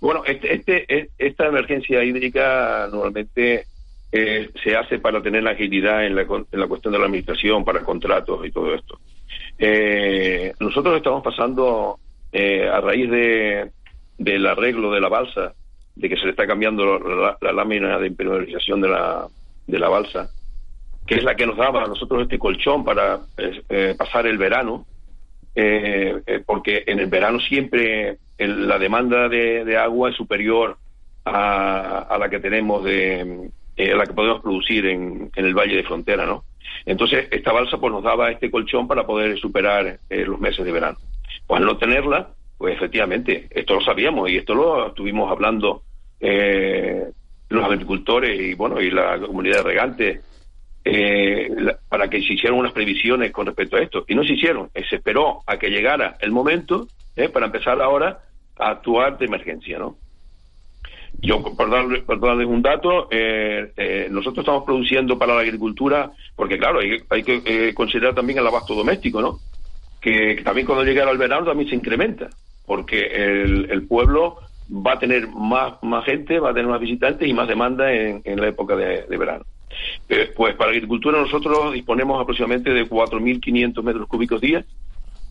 [0.00, 3.66] Bueno, este, este, e- esta emergencia hídrica normalmente
[4.12, 7.64] eh, se hace para tener la agilidad en la, en la cuestión de la administración,
[7.64, 8.98] para contratos y todo esto.
[9.58, 11.98] Eh, nosotros estamos pasando
[12.32, 13.70] eh, a raíz de,
[14.18, 15.54] del arreglo de la balsa,
[15.94, 19.28] de que se le está cambiando la, la lámina de impermeabilización de la,
[19.66, 20.30] de la balsa,
[21.06, 24.38] que es la que nos daba a nosotros este colchón para eh, eh, pasar el
[24.38, 24.86] verano,
[25.54, 30.76] eh, eh, porque en el verano siempre el- la demanda de, de agua es superior
[31.24, 35.76] a, a la que tenemos de, eh, la que podemos producir en, en, el Valle
[35.76, 36.44] de Frontera, ¿no?
[36.84, 40.72] Entonces, esta balsa pues nos daba este colchón para poder superar eh, los meses de
[40.72, 40.98] verano.
[41.46, 42.28] Pues al no tenerla,
[42.58, 45.82] pues efectivamente, esto lo sabíamos y esto lo estuvimos hablando
[46.20, 47.04] eh,
[47.48, 50.20] los agricultores y bueno y la comunidad de regantes
[50.84, 51.48] eh,
[51.88, 54.96] para que se hicieran unas previsiones con respecto a esto y no se hicieron se
[54.96, 58.20] esperó a que llegara el momento eh, para empezar ahora
[58.58, 59.96] actuar de emergencia no
[61.18, 66.12] yo por darles, por darles un dato eh, eh, nosotros estamos produciendo para la agricultura
[66.34, 69.38] porque claro hay, hay que eh, considerar también el abasto doméstico no
[70.00, 72.28] que, también cuando llegara el verano también se incrementa
[72.66, 74.38] porque el, el pueblo
[74.70, 78.22] va a tener más, más gente, va a tener más visitantes y más demanda en,
[78.24, 79.44] en la época de, de verano.
[80.08, 84.64] Eh, pues para la agricultura nosotros disponemos aproximadamente de 4.500 metros cúbicos día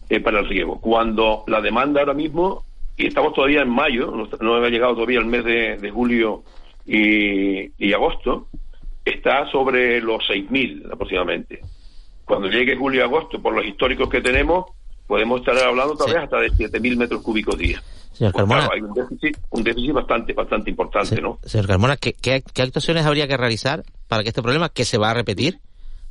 [0.09, 0.80] eh, para el riego.
[0.80, 2.63] Cuando la demanda ahora mismo,
[2.98, 6.43] y estamos todavía en mayo, no, no ha llegado todavía el mes de, de julio
[6.86, 8.48] y, y, agosto,
[9.04, 11.60] está sobre los 6.000 aproximadamente.
[12.24, 14.66] Cuando llegue julio y agosto, por los históricos que tenemos,
[15.08, 17.82] podemos estar hablando tal vez hasta de 7.000 metros cúbicos día.
[18.14, 18.60] Señor Pues Carmona.
[18.68, 21.38] claro, hay un déficit, un déficit bastante, bastante importante, ¿no?
[21.43, 24.98] Señor Carmona, ¿qué, qué, qué actuaciones habría que realizar para que este problema, que se
[24.98, 25.60] va a repetir?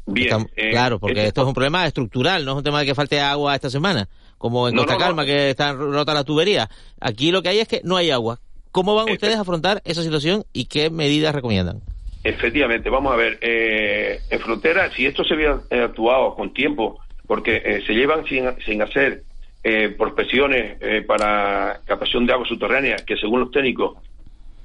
[0.07, 2.87] Bien, eh, claro, porque este- esto es un problema estructural, no es un tema de
[2.87, 4.07] que falte agua esta semana,
[4.39, 5.05] como en No, Costa no, no.
[5.07, 6.69] Calma, que están rotas las tuberías.
[7.01, 8.39] Aquí lo que hay es que no hay agua.
[8.73, 11.81] ¿Cómo van ustedes a afrontar esa situación y qué medidas recomiendan?
[12.25, 16.99] Efectivamente, vamos a ver, eh, en frontera, si esto se hubiera eh, actuado con tiempo,
[17.27, 19.23] porque eh, se llevan sin, sin hacer
[19.63, 23.99] eh, prospecciones eh, para captación de agua subterránea, que según los técnicos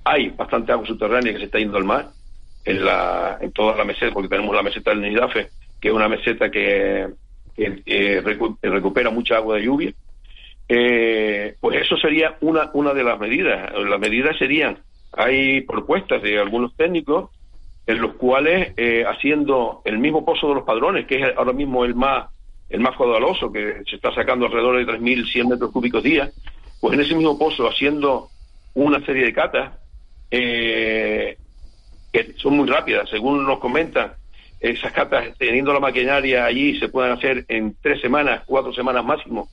[0.03, 2.09] hay bastante agua subterránea que se está yendo al mar,
[2.65, 5.49] en, la, en toda la meseta, porque tenemos la meseta del Nidafe,
[5.79, 7.07] que es una meseta que,
[7.85, 9.93] eh, recu- recupera mucha agua de lluvia.
[10.67, 13.71] Eh, pues eso sería una, una de las medidas.
[13.73, 14.77] Las medidas serían,
[15.13, 17.29] hay propuestas de algunos técnicos
[17.87, 21.85] en los cuales eh, haciendo el mismo pozo de los padrones, que es ahora mismo
[21.85, 22.27] el más
[22.69, 26.29] el más caudaloso, que se está sacando alrededor de 3.100 metros cúbicos día,
[26.79, 28.29] pues en ese mismo pozo haciendo
[28.75, 29.73] una serie de catas
[30.29, 31.35] eh,
[32.13, 34.13] que son muy rápidas, según nos comentan,
[34.59, 39.49] esas catas teniendo la maquinaria allí se pueden hacer en tres semanas, cuatro semanas máximo,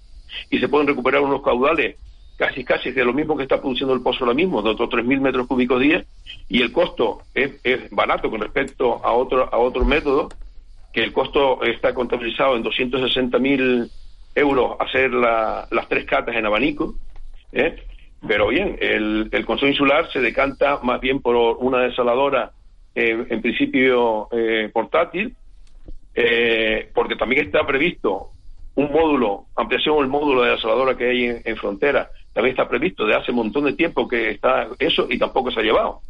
[0.50, 1.96] y se pueden recuperar unos caudales
[2.36, 5.20] casi casi de lo mismo que está produciendo el pozo ahora mismo, de otros 3.000
[5.20, 6.04] metros cúbicos día,
[6.48, 10.34] y el costo es, es barato con respecto a otro, a otro método,
[10.92, 13.90] que el costo está contabilizado en 260.000
[14.34, 16.94] euros hacer la- las tres catas en abanico,
[17.52, 17.82] ¿eh?
[18.26, 22.52] pero bien, el, el Consejo Insular se decanta más bien por una desaladora,
[22.96, 25.36] eh, en principio eh, portátil,
[26.14, 28.30] eh, porque también está previsto
[28.74, 33.06] un módulo, ampliación del módulo de desaladora que hay en, en frontera, también está previsto
[33.06, 36.00] de hace un montón de tiempo que está eso y tampoco se ha llevado.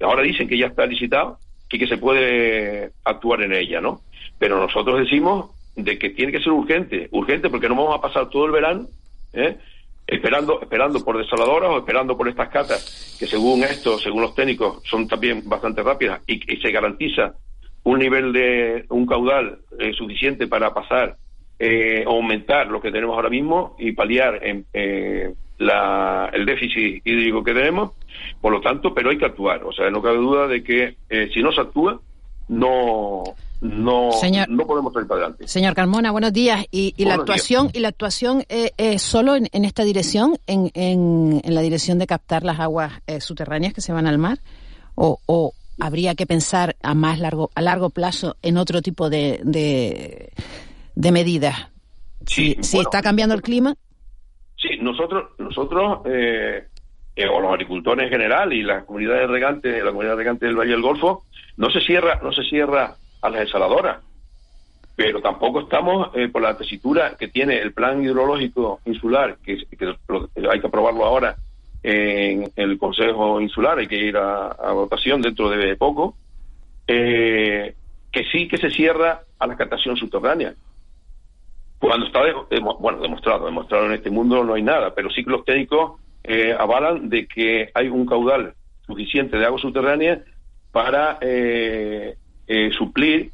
[0.00, 1.38] Ahora dicen que ya está licitado
[1.70, 4.00] y que se puede actuar en ella, ¿no?
[4.38, 8.30] Pero nosotros decimos de que tiene que ser urgente, urgente porque no vamos a pasar
[8.30, 8.86] todo el verano
[9.32, 9.56] ¿eh?
[10.06, 14.82] Esperando esperando por desaladoras o esperando por estas catas que según esto, según los técnicos,
[14.84, 17.34] son también bastante rápidas y, y se garantiza
[17.84, 21.16] un nivel de un caudal eh, suficiente para pasar
[21.58, 27.44] eh, aumentar lo que tenemos ahora mismo y paliar en, eh, la, el déficit hídrico
[27.44, 27.92] que tenemos.
[28.40, 29.62] Por lo tanto, pero hay que actuar.
[29.64, 32.00] O sea, no cabe duda de que eh, si no se actúa,
[32.48, 33.22] no,
[33.64, 35.48] no, Señor- no podemos salir para adelante.
[35.48, 36.64] Señor Carmona, buenos días.
[36.70, 37.20] Y, y la días.
[37.20, 41.62] actuación y la actuación eh, es solo en, en esta dirección, en, en, en la
[41.62, 44.38] dirección de captar las aguas eh, subterráneas que se van al mar,
[44.94, 49.40] o, o habría que pensar a más largo a largo plazo en otro tipo de
[49.42, 50.32] de,
[50.94, 51.68] de medidas.
[52.26, 53.74] Sí, Si bueno, está cambiando el clima,
[54.56, 56.68] Sí, nosotros, nosotros eh,
[57.16, 60.70] eh, o los agricultores en general y las comunidades regantes, la comunidad regante del Valle
[60.70, 61.24] del Golfo,
[61.58, 62.94] no se cierra, no se cierra
[63.24, 64.02] a las desaladoras,
[64.94, 69.66] pero tampoco estamos eh, por la tesitura que tiene el plan hidrológico insular, que,
[70.50, 71.36] hay que aprobarlo ahora
[71.82, 76.16] en el Consejo Insular, hay que ir a, votación dentro de poco,
[76.86, 77.74] eh,
[78.12, 80.54] que sí que se cierra a la captación subterránea.
[81.78, 85.30] Cuando está, de- bueno, demostrado, demostrado en este mundo no hay nada, pero sí que
[85.30, 88.54] los técnicos eh, avalan de que hay un caudal
[88.86, 90.22] suficiente de agua subterránea
[90.72, 92.16] para eh,
[92.46, 93.30] eh, suplir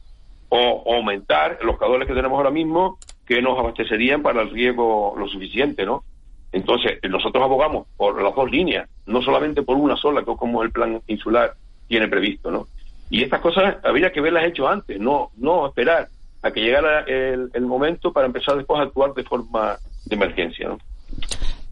[0.48, 5.28] o, aumentar los caudales que tenemos ahora mismo que nos abastecerían para el riego lo
[5.28, 6.04] suficiente, ¿no?
[6.52, 10.62] Entonces, nosotros abogamos por las dos líneas, no solamente por una sola, que es como
[10.62, 11.54] el plan insular
[11.86, 12.66] tiene previsto, ¿no?
[13.08, 16.08] Y estas cosas habría que haberlas hecho antes, no, no esperar
[16.42, 20.68] a que llegara el, el momento para empezar después a actuar de forma de emergencia,
[20.68, 20.78] ¿no?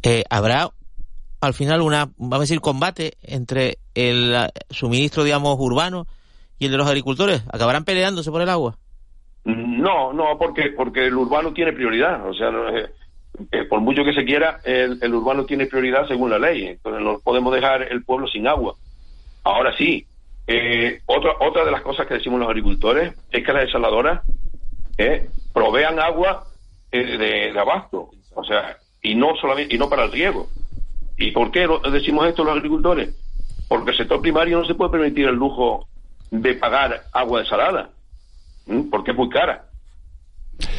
[0.03, 0.71] Eh, ¿Habrá
[1.41, 6.07] al final una, vamos a decir, combate entre el eh, suministro, digamos, urbano
[6.59, 7.43] y el de los agricultores?
[7.53, 8.77] ¿Acabarán peleándose por el agua?
[9.45, 12.27] No, no, porque porque el urbano tiene prioridad.
[12.29, 12.87] O sea, eh,
[13.51, 16.67] eh, por mucho que se quiera, el, urbano tiene prioridad según la ley.
[16.67, 18.75] Entonces no podemos dejar el pueblo sin agua.
[19.45, 20.07] Ahora sí,
[20.47, 24.23] eh, otra, otra de las cosas que decimos los agricultores es que las desaladoras
[25.55, 26.45] provean agua
[26.91, 30.49] de, de abasto, o sea, y no solamente y no para el riego.
[31.17, 33.15] ¿Y por qué decimos esto los agricultores?
[33.69, 35.89] Porque el sector primario no se puede permitir el lujo
[36.31, 37.91] de pagar agua desalada,
[38.91, 39.65] porque es muy cara.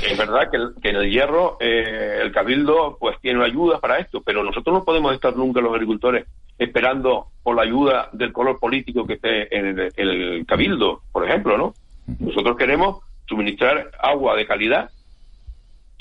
[0.04, 3.97] Es verdad que, el- que en el hierro eh, el cabildo pues tiene ayudas para
[4.00, 6.26] esto, pero nosotros no podemos estar nunca los agricultores
[6.58, 11.26] esperando por la ayuda del color político que esté en el, en el cabildo, por
[11.28, 11.74] ejemplo, ¿no?
[12.20, 12.97] Nosotros queremos
[13.28, 14.89] suministrar agua de calidad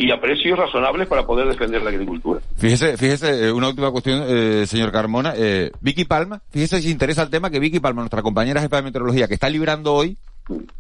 [0.01, 2.41] y a precios razonables para poder defender la agricultura.
[2.57, 5.35] Fíjese, fíjese, eh, una última cuestión, eh, señor Carmona.
[5.37, 8.83] Eh, Vicky Palma, fíjese si interesa el tema que Vicky Palma, nuestra compañera jefa de
[8.83, 10.17] meteorología, que está librando hoy,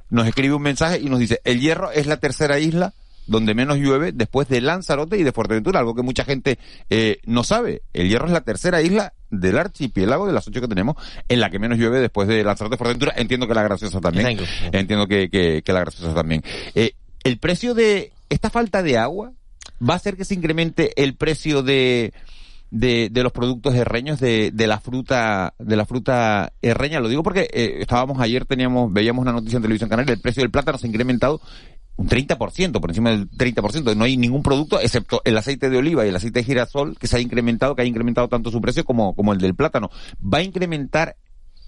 [0.08, 2.94] nos escribe un mensaje y nos dice, el Hierro es la tercera isla
[3.26, 6.58] donde menos llueve después de Lanzarote y de Fuerteventura, algo que mucha gente
[6.88, 7.82] eh, no sabe.
[7.92, 10.96] El Hierro es la tercera isla del archipiélago de las ocho que tenemos
[11.28, 13.12] en la que menos llueve después de Lanzarote y Fuerteventura.
[13.16, 14.38] Entiendo que la graciosa también.
[14.72, 16.42] Entiendo que, que, que la graciosa también.
[16.74, 16.92] Eh,
[17.24, 19.32] el precio de esta falta de agua
[19.86, 22.12] va a hacer que se incremente el precio de
[22.70, 27.48] de, los productos herreños de, de la fruta de la fruta herreña lo digo porque
[27.50, 30.86] eh, estábamos ayer teníamos veíamos una noticia en televisión canaria el precio del plátano se
[30.86, 31.40] ha incrementado
[31.98, 33.96] un 30%, por encima del 30%.
[33.96, 37.08] No hay ningún producto, excepto el aceite de oliva y el aceite de girasol, que
[37.08, 39.90] se ha incrementado, que ha incrementado tanto su precio como, como el del plátano.
[40.22, 41.16] ¿Va a incrementar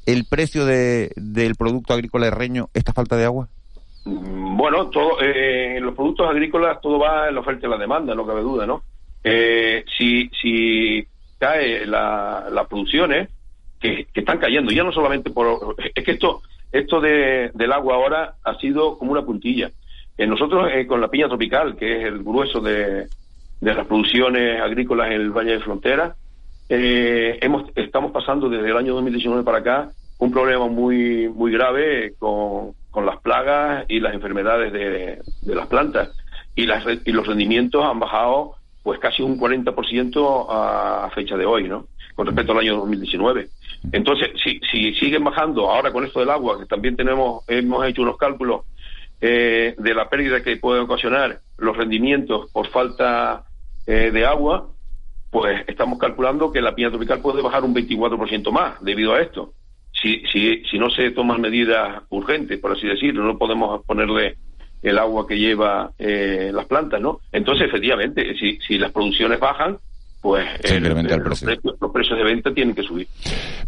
[0.06, 3.48] el precio de, del producto agrícola herreño esta falta de agua?
[4.04, 8.14] Mm, Bueno, todo, eh, los productos agrícolas todo va en la oferta y la demanda,
[8.14, 8.82] no cabe duda, ¿no?
[9.24, 11.06] Eh, si, si
[11.38, 13.28] cae la, las producciones
[13.80, 15.76] que, que están cayendo, ya no solamente por...
[15.94, 16.42] Es que esto,
[16.72, 19.70] esto de, del agua ahora ha sido como una puntilla.
[20.18, 23.06] Eh, nosotros eh, con la piña tropical, que es el grueso de,
[23.60, 26.14] de las producciones agrícolas en el Valle de Frontera,
[26.68, 29.90] eh, hemos, estamos pasando desde el año 2019 para acá
[30.20, 35.66] un problema muy, muy grave con, con las plagas y las enfermedades de, de las
[35.66, 36.10] plantas.
[36.54, 41.68] Y, las, y los rendimientos han bajado pues casi un 40% a fecha de hoy,
[41.68, 41.86] ¿no?
[42.14, 43.48] Con respecto al año 2019.
[43.92, 48.02] Entonces, si, si siguen bajando ahora con esto del agua, que también tenemos, hemos hecho
[48.02, 48.62] unos cálculos
[49.20, 53.44] eh, de la pérdida que pueden ocasionar los rendimientos por falta
[53.86, 54.68] eh, de agua,
[55.30, 59.52] pues estamos calculando que la piña tropical puede bajar un 24% más debido a esto.
[60.00, 64.36] Si, si, si no se toman medidas urgentes, por así decirlo, no podemos ponerle
[64.82, 67.20] el agua que lleva eh, las plantas, ¿no?
[67.32, 69.76] Entonces, efectivamente, si, si las producciones bajan,
[70.22, 71.46] pues Se el- los, precio.
[71.46, 73.06] precios, los precios de venta tienen que subir.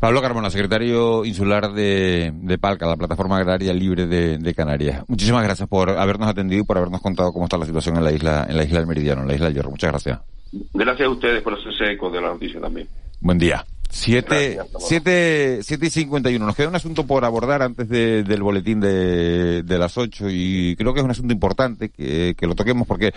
[0.01, 5.03] Pablo Carmona, secretario insular de, de Palca, la plataforma agraria libre de, de Canarias.
[5.09, 8.13] Muchísimas gracias por habernos atendido y por habernos contado cómo está la situación en la
[8.13, 9.71] isla, en la isla del Meridiano, en la isla del Hierro.
[9.71, 10.21] Muchas gracias.
[10.75, 12.87] Gracias a ustedes por hacerse eco de la noticia también.
[13.21, 13.65] Buen día.
[13.95, 16.47] Siete, Gracias, siete, siete y cincuenta y uno.
[16.47, 20.75] Nos queda un asunto por abordar antes de- del boletín de, de las ocho y
[20.77, 23.13] creo que es un asunto importante que, que lo toquemos porque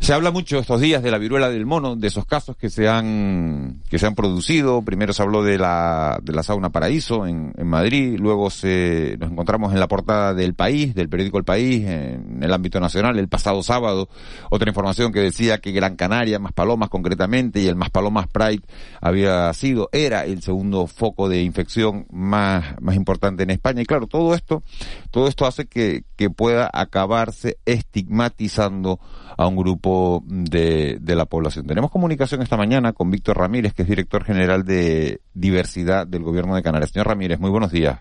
[0.00, 2.88] se habla mucho estos días de la viruela del mono, de esos casos que se
[2.88, 4.82] han, que se han producido.
[4.82, 9.30] Primero se habló de la, de la sauna Paraíso en, en Madrid, luego se, nos
[9.30, 13.28] encontramos en la portada del País, del periódico El País, en el ámbito nacional, el
[13.28, 14.08] pasado sábado,
[14.50, 18.62] otra información que decía que Gran Canaria, Maspalomas concretamente, y el Maspalomas Pride
[19.00, 23.82] había sido, era el segundo foco de infección más, más importante en España.
[23.82, 24.62] Y claro, todo esto,
[25.10, 29.00] todo esto hace que, que pueda acabarse estigmatizando
[29.36, 31.66] a un grupo de, de la población.
[31.66, 36.54] Tenemos comunicación esta mañana con Víctor Ramírez, que es director general de diversidad del gobierno
[36.54, 36.90] de Canarias.
[36.90, 38.00] Señor Ramírez, muy buenos días.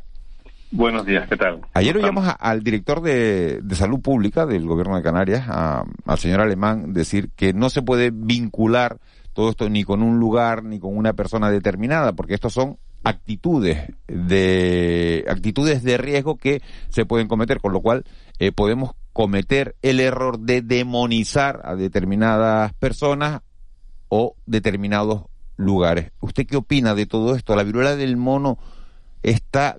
[0.70, 1.62] Buenos días, ¿qué tal?
[1.74, 6.42] Ayer oíamos al director de, de salud pública del gobierno de Canarias, a- al señor
[6.42, 8.98] Alemán, decir que no se puede vincular
[9.32, 13.94] todo esto ni con un lugar ni con una persona determinada, porque estos son actitudes
[14.08, 18.04] de actitudes de riesgo que se pueden cometer, con lo cual
[18.40, 23.42] eh, podemos cometer el error de demonizar a determinadas personas
[24.10, 25.24] o determinados
[25.56, 26.12] lugares.
[26.20, 27.56] ¿Usted qué opina de todo esto?
[27.56, 28.58] ¿La viruela del mono
[29.24, 29.78] está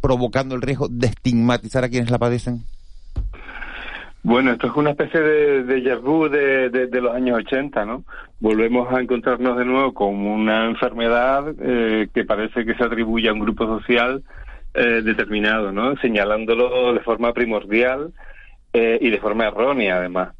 [0.00, 2.64] provocando el riesgo de estigmatizar a quienes la padecen?
[4.22, 8.04] Bueno, esto es una especie de vu de, de, de los años 80, ¿no?
[8.40, 13.32] Volvemos a encontrarnos de nuevo con una enfermedad eh, que parece que se atribuye a
[13.32, 14.22] un grupo social
[14.74, 15.96] eh, determinado, ¿no?
[15.96, 18.12] Señalándolo de forma primordial
[18.72, 20.34] eh, y de forma errónea, además.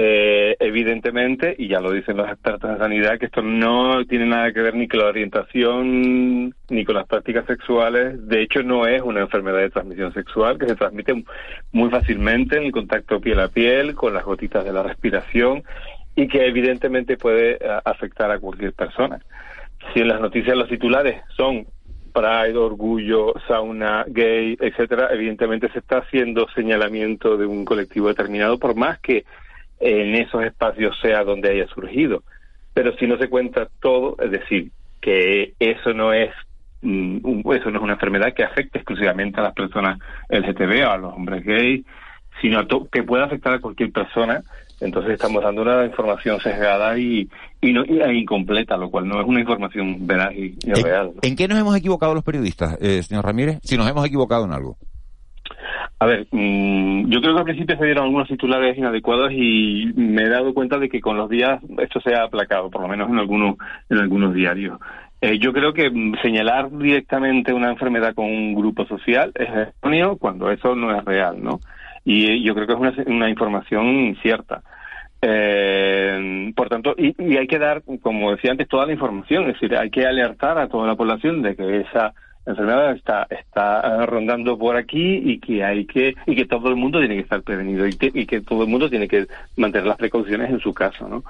[0.00, 4.52] Eh, evidentemente, y ya lo dicen los expertos en sanidad, que esto no tiene nada
[4.52, 8.28] que ver ni con la orientación ni con las prácticas sexuales.
[8.28, 11.24] De hecho, no es una enfermedad de transmisión sexual que se transmite
[11.72, 15.64] muy fácilmente en el contacto piel a piel, con las gotitas de la respiración
[16.14, 19.18] y que evidentemente puede eh, afectar a cualquier persona.
[19.92, 21.66] Si en las noticias los titulares son
[22.14, 28.76] Pride, orgullo, sauna, gay, etcétera, evidentemente se está haciendo señalamiento de un colectivo determinado, por
[28.76, 29.24] más que
[29.80, 32.22] en esos espacios sea donde haya surgido.
[32.74, 34.70] Pero si no se cuenta todo, es decir,
[35.00, 36.30] que eso no es
[36.82, 39.98] mm, eso no es una enfermedad que afecte exclusivamente a las personas
[40.28, 41.84] LGTB o a los hombres gays,
[42.40, 44.42] sino que puede afectar a cualquier persona,
[44.80, 47.28] entonces estamos dando una información sesgada y,
[47.60, 51.12] y, no, e incompleta, lo cual no es una información veraz y, real.
[51.22, 53.58] ¿En qué nos hemos equivocado los periodistas, eh, señor Ramírez?
[53.62, 54.76] Si nos hemos equivocado en algo.
[56.00, 60.22] A ver, mm, yo creo que al principio se dieron algunos titulares inadecuados y me
[60.22, 63.08] he dado cuenta de que con los días esto se ha aplacado, por lo menos
[63.08, 63.56] en algunos,
[63.90, 64.78] en algunos diarios.
[65.20, 70.16] Eh, yo creo que mm, señalar directamente una enfermedad con un grupo social es erróneo
[70.16, 71.58] cuando eso no es real, ¿no?
[72.04, 74.62] Y eh, yo creo que es una, una información cierta.
[75.20, 79.54] Eh, por tanto, y, y, hay que dar, como decía antes, toda la información, es
[79.54, 82.14] decir, hay que alertar a toda la población de que esa
[82.48, 86.98] enfermedad está está rondando por aquí y que hay que y que todo el mundo
[86.98, 89.26] tiene que estar prevenido y que, y que todo el mundo tiene que
[89.56, 91.24] mantener las precauciones en su caso no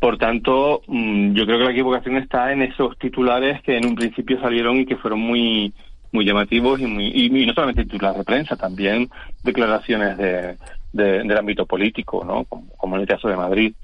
[0.00, 3.94] por tanto mm, yo creo que la equivocación está en esos titulares que en un
[3.94, 5.72] principio salieron y que fueron muy
[6.12, 9.08] llamativos y muy y, no solamente titulares de prensa también
[9.42, 10.56] declaraciones de,
[10.92, 13.74] del ámbito político no como en el caso de Madrid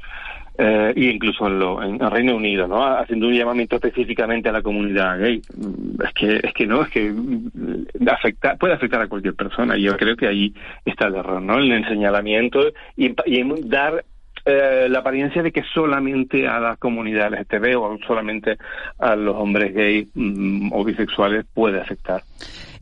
[0.63, 2.85] eh, e incluso en, lo, en, Reino Unido, ¿no?
[2.85, 5.41] Haciendo un llamamiento específicamente a la comunidad gay.
[5.57, 9.79] Mm, es que, es que no, es que mm, afecta, puede afectar a cualquier persona.
[9.79, 10.53] Y yo creo que ahí
[10.85, 11.59] está el error, ¿no?
[11.59, 12.61] En el señalamiento
[12.95, 14.05] y, y dar
[14.45, 18.59] eh, la apariencia de que solamente a la comunidad LGTB o solamente
[18.99, 22.23] a los hombres gay mm, o bisexuales puede afectar.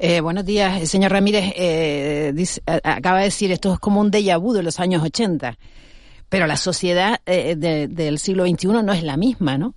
[0.00, 1.52] Eh, buenos días, señor Ramírez.
[1.56, 5.56] Eh, dice, acaba de decir, esto es como un déjà vu de los años 80.
[6.28, 9.74] Pero la sociedad eh, del siglo XXI no es la misma, ¿no?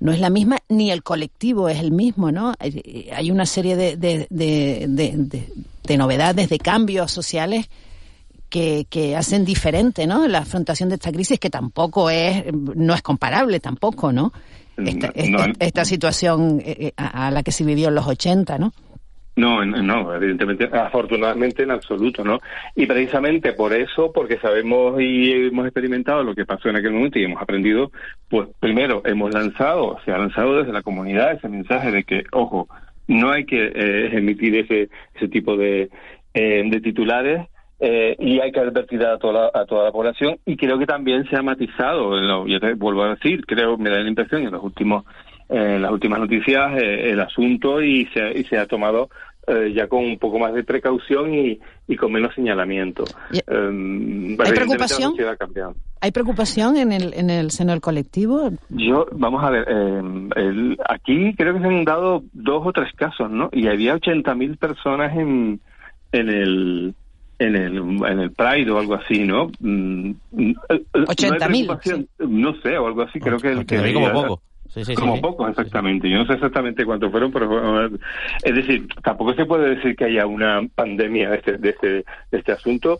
[0.00, 2.54] No es la misma, ni el colectivo es el mismo, ¿no?
[2.60, 7.68] Hay una serie de, de, de, novedades, de cambios sociales
[8.48, 10.28] que, que, hacen diferente, ¿no?
[10.28, 14.32] La afrontación de esta crisis que tampoco es, no es comparable tampoco, ¿no?
[14.76, 15.12] Esta,
[15.58, 18.72] esta, situación eh, eh, a, la que se vivió en los 80, ¿no?
[19.38, 22.40] No, no, evidentemente, afortunadamente en absoluto, ¿no?
[22.74, 27.20] Y precisamente por eso, porque sabemos y hemos experimentado lo que pasó en aquel momento
[27.20, 27.92] y hemos aprendido,
[28.28, 32.66] pues primero hemos lanzado, se ha lanzado desde la comunidad ese mensaje de que, ojo,
[33.06, 35.88] no hay que eh, emitir ese, ese tipo de,
[36.34, 37.46] eh, de titulares
[37.78, 40.86] eh, y hay que advertir a toda, la, a toda la población y creo que
[40.86, 44.50] también se ha matizado, yo te vuelvo a decir, creo, me da la impresión en
[44.50, 45.04] los últimos
[45.50, 49.08] en las últimas noticias el asunto y se, y se ha tomado
[49.48, 53.04] eh, ya con un poco más de precaución y, y con menos señalamiento.
[53.32, 55.14] Eh, ¿Hay preocupación?
[56.00, 58.50] ¿Hay preocupación en el, en el seno del colectivo?
[58.68, 63.30] Yo, vamos a ver, eh, aquí creo que se han dado dos o tres casos,
[63.30, 63.48] ¿no?
[63.52, 65.60] Y había 80.000 personas en,
[66.12, 66.94] en el
[67.40, 69.48] en el, en el Pride o algo así, ¿no?
[69.48, 72.08] ¿80.000?
[72.18, 73.64] Mm, no, sé, o algo así, creo que...
[73.64, 74.42] que como poco
[74.96, 76.08] como pocos, exactamente.
[76.10, 80.26] Yo no sé exactamente cuántos fueron, pero es decir, tampoco se puede decir que haya
[80.26, 82.04] una pandemia de este, de este, de
[82.38, 82.98] este asunto.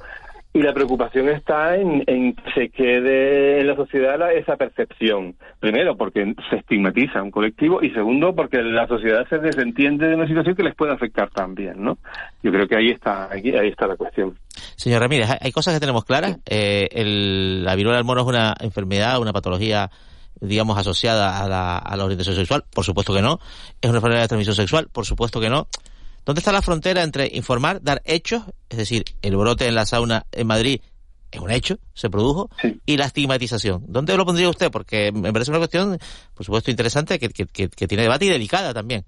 [0.51, 5.37] Y la preocupación está en, en que se quede en la sociedad esa percepción.
[5.61, 10.27] Primero, porque se estigmatiza un colectivo y segundo, porque la sociedad se desentiende de una
[10.27, 11.99] situación que les puede afectar también, ¿no?
[12.43, 14.39] Yo creo que ahí está, ahí, está la cuestión.
[14.75, 16.39] Señor Ramírez, hay cosas que tenemos claras.
[16.47, 19.91] Eh, el, la viruela del mono es una enfermedad, una patología
[20.41, 22.65] digamos, asociada a la, a la orientación sexual?
[22.73, 23.41] Por supuesto que no.
[23.81, 24.89] ¿Es una enfermedad de transmisión sexual?
[24.93, 25.69] Por supuesto que no.
[26.29, 30.27] ¿Dónde está la frontera entre informar, dar hechos, es decir, el brote en la sauna
[30.33, 30.83] en Madrid
[31.31, 32.51] es un hecho, se produjo,
[32.85, 33.85] y la estigmatización?
[33.89, 34.71] ¿Dónde lo pondría usted?
[34.71, 35.97] Porque me parece una cuestión,
[36.35, 39.05] por supuesto, interesante, que, que, que, tiene debate y delicada también.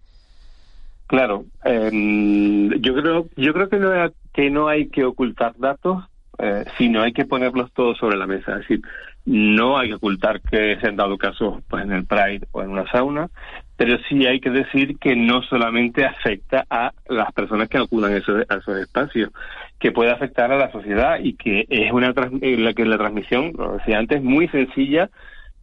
[1.09, 3.91] Claro, em, yo creo yo creo que no,
[4.33, 6.03] que no hay que ocultar datos,
[6.43, 8.53] eh, sino hay que ponerlos todos sobre la mesa.
[8.53, 8.81] Es decir,
[9.27, 12.71] no hay que ocultar que se han dado casos pues, en el Pride o en
[12.71, 13.29] una sauna,
[13.77, 18.17] pero sí hay que decir que no solamente afecta a las personas que acudan a
[18.17, 18.45] esos,
[18.79, 19.31] espacios,
[19.79, 23.53] que puede afectar a la sociedad y que es una eh, la que la transmisión,
[23.57, 25.11] lo decía antes, muy sencilla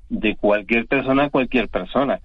[0.09, 2.19] de cualquier persona a cualquier persona.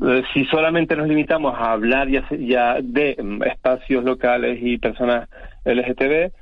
[0.00, 5.28] Eh, si solamente nos limitamos a hablar ya, ya de mm, espacios locales y personas
[5.64, 6.32] LGTB,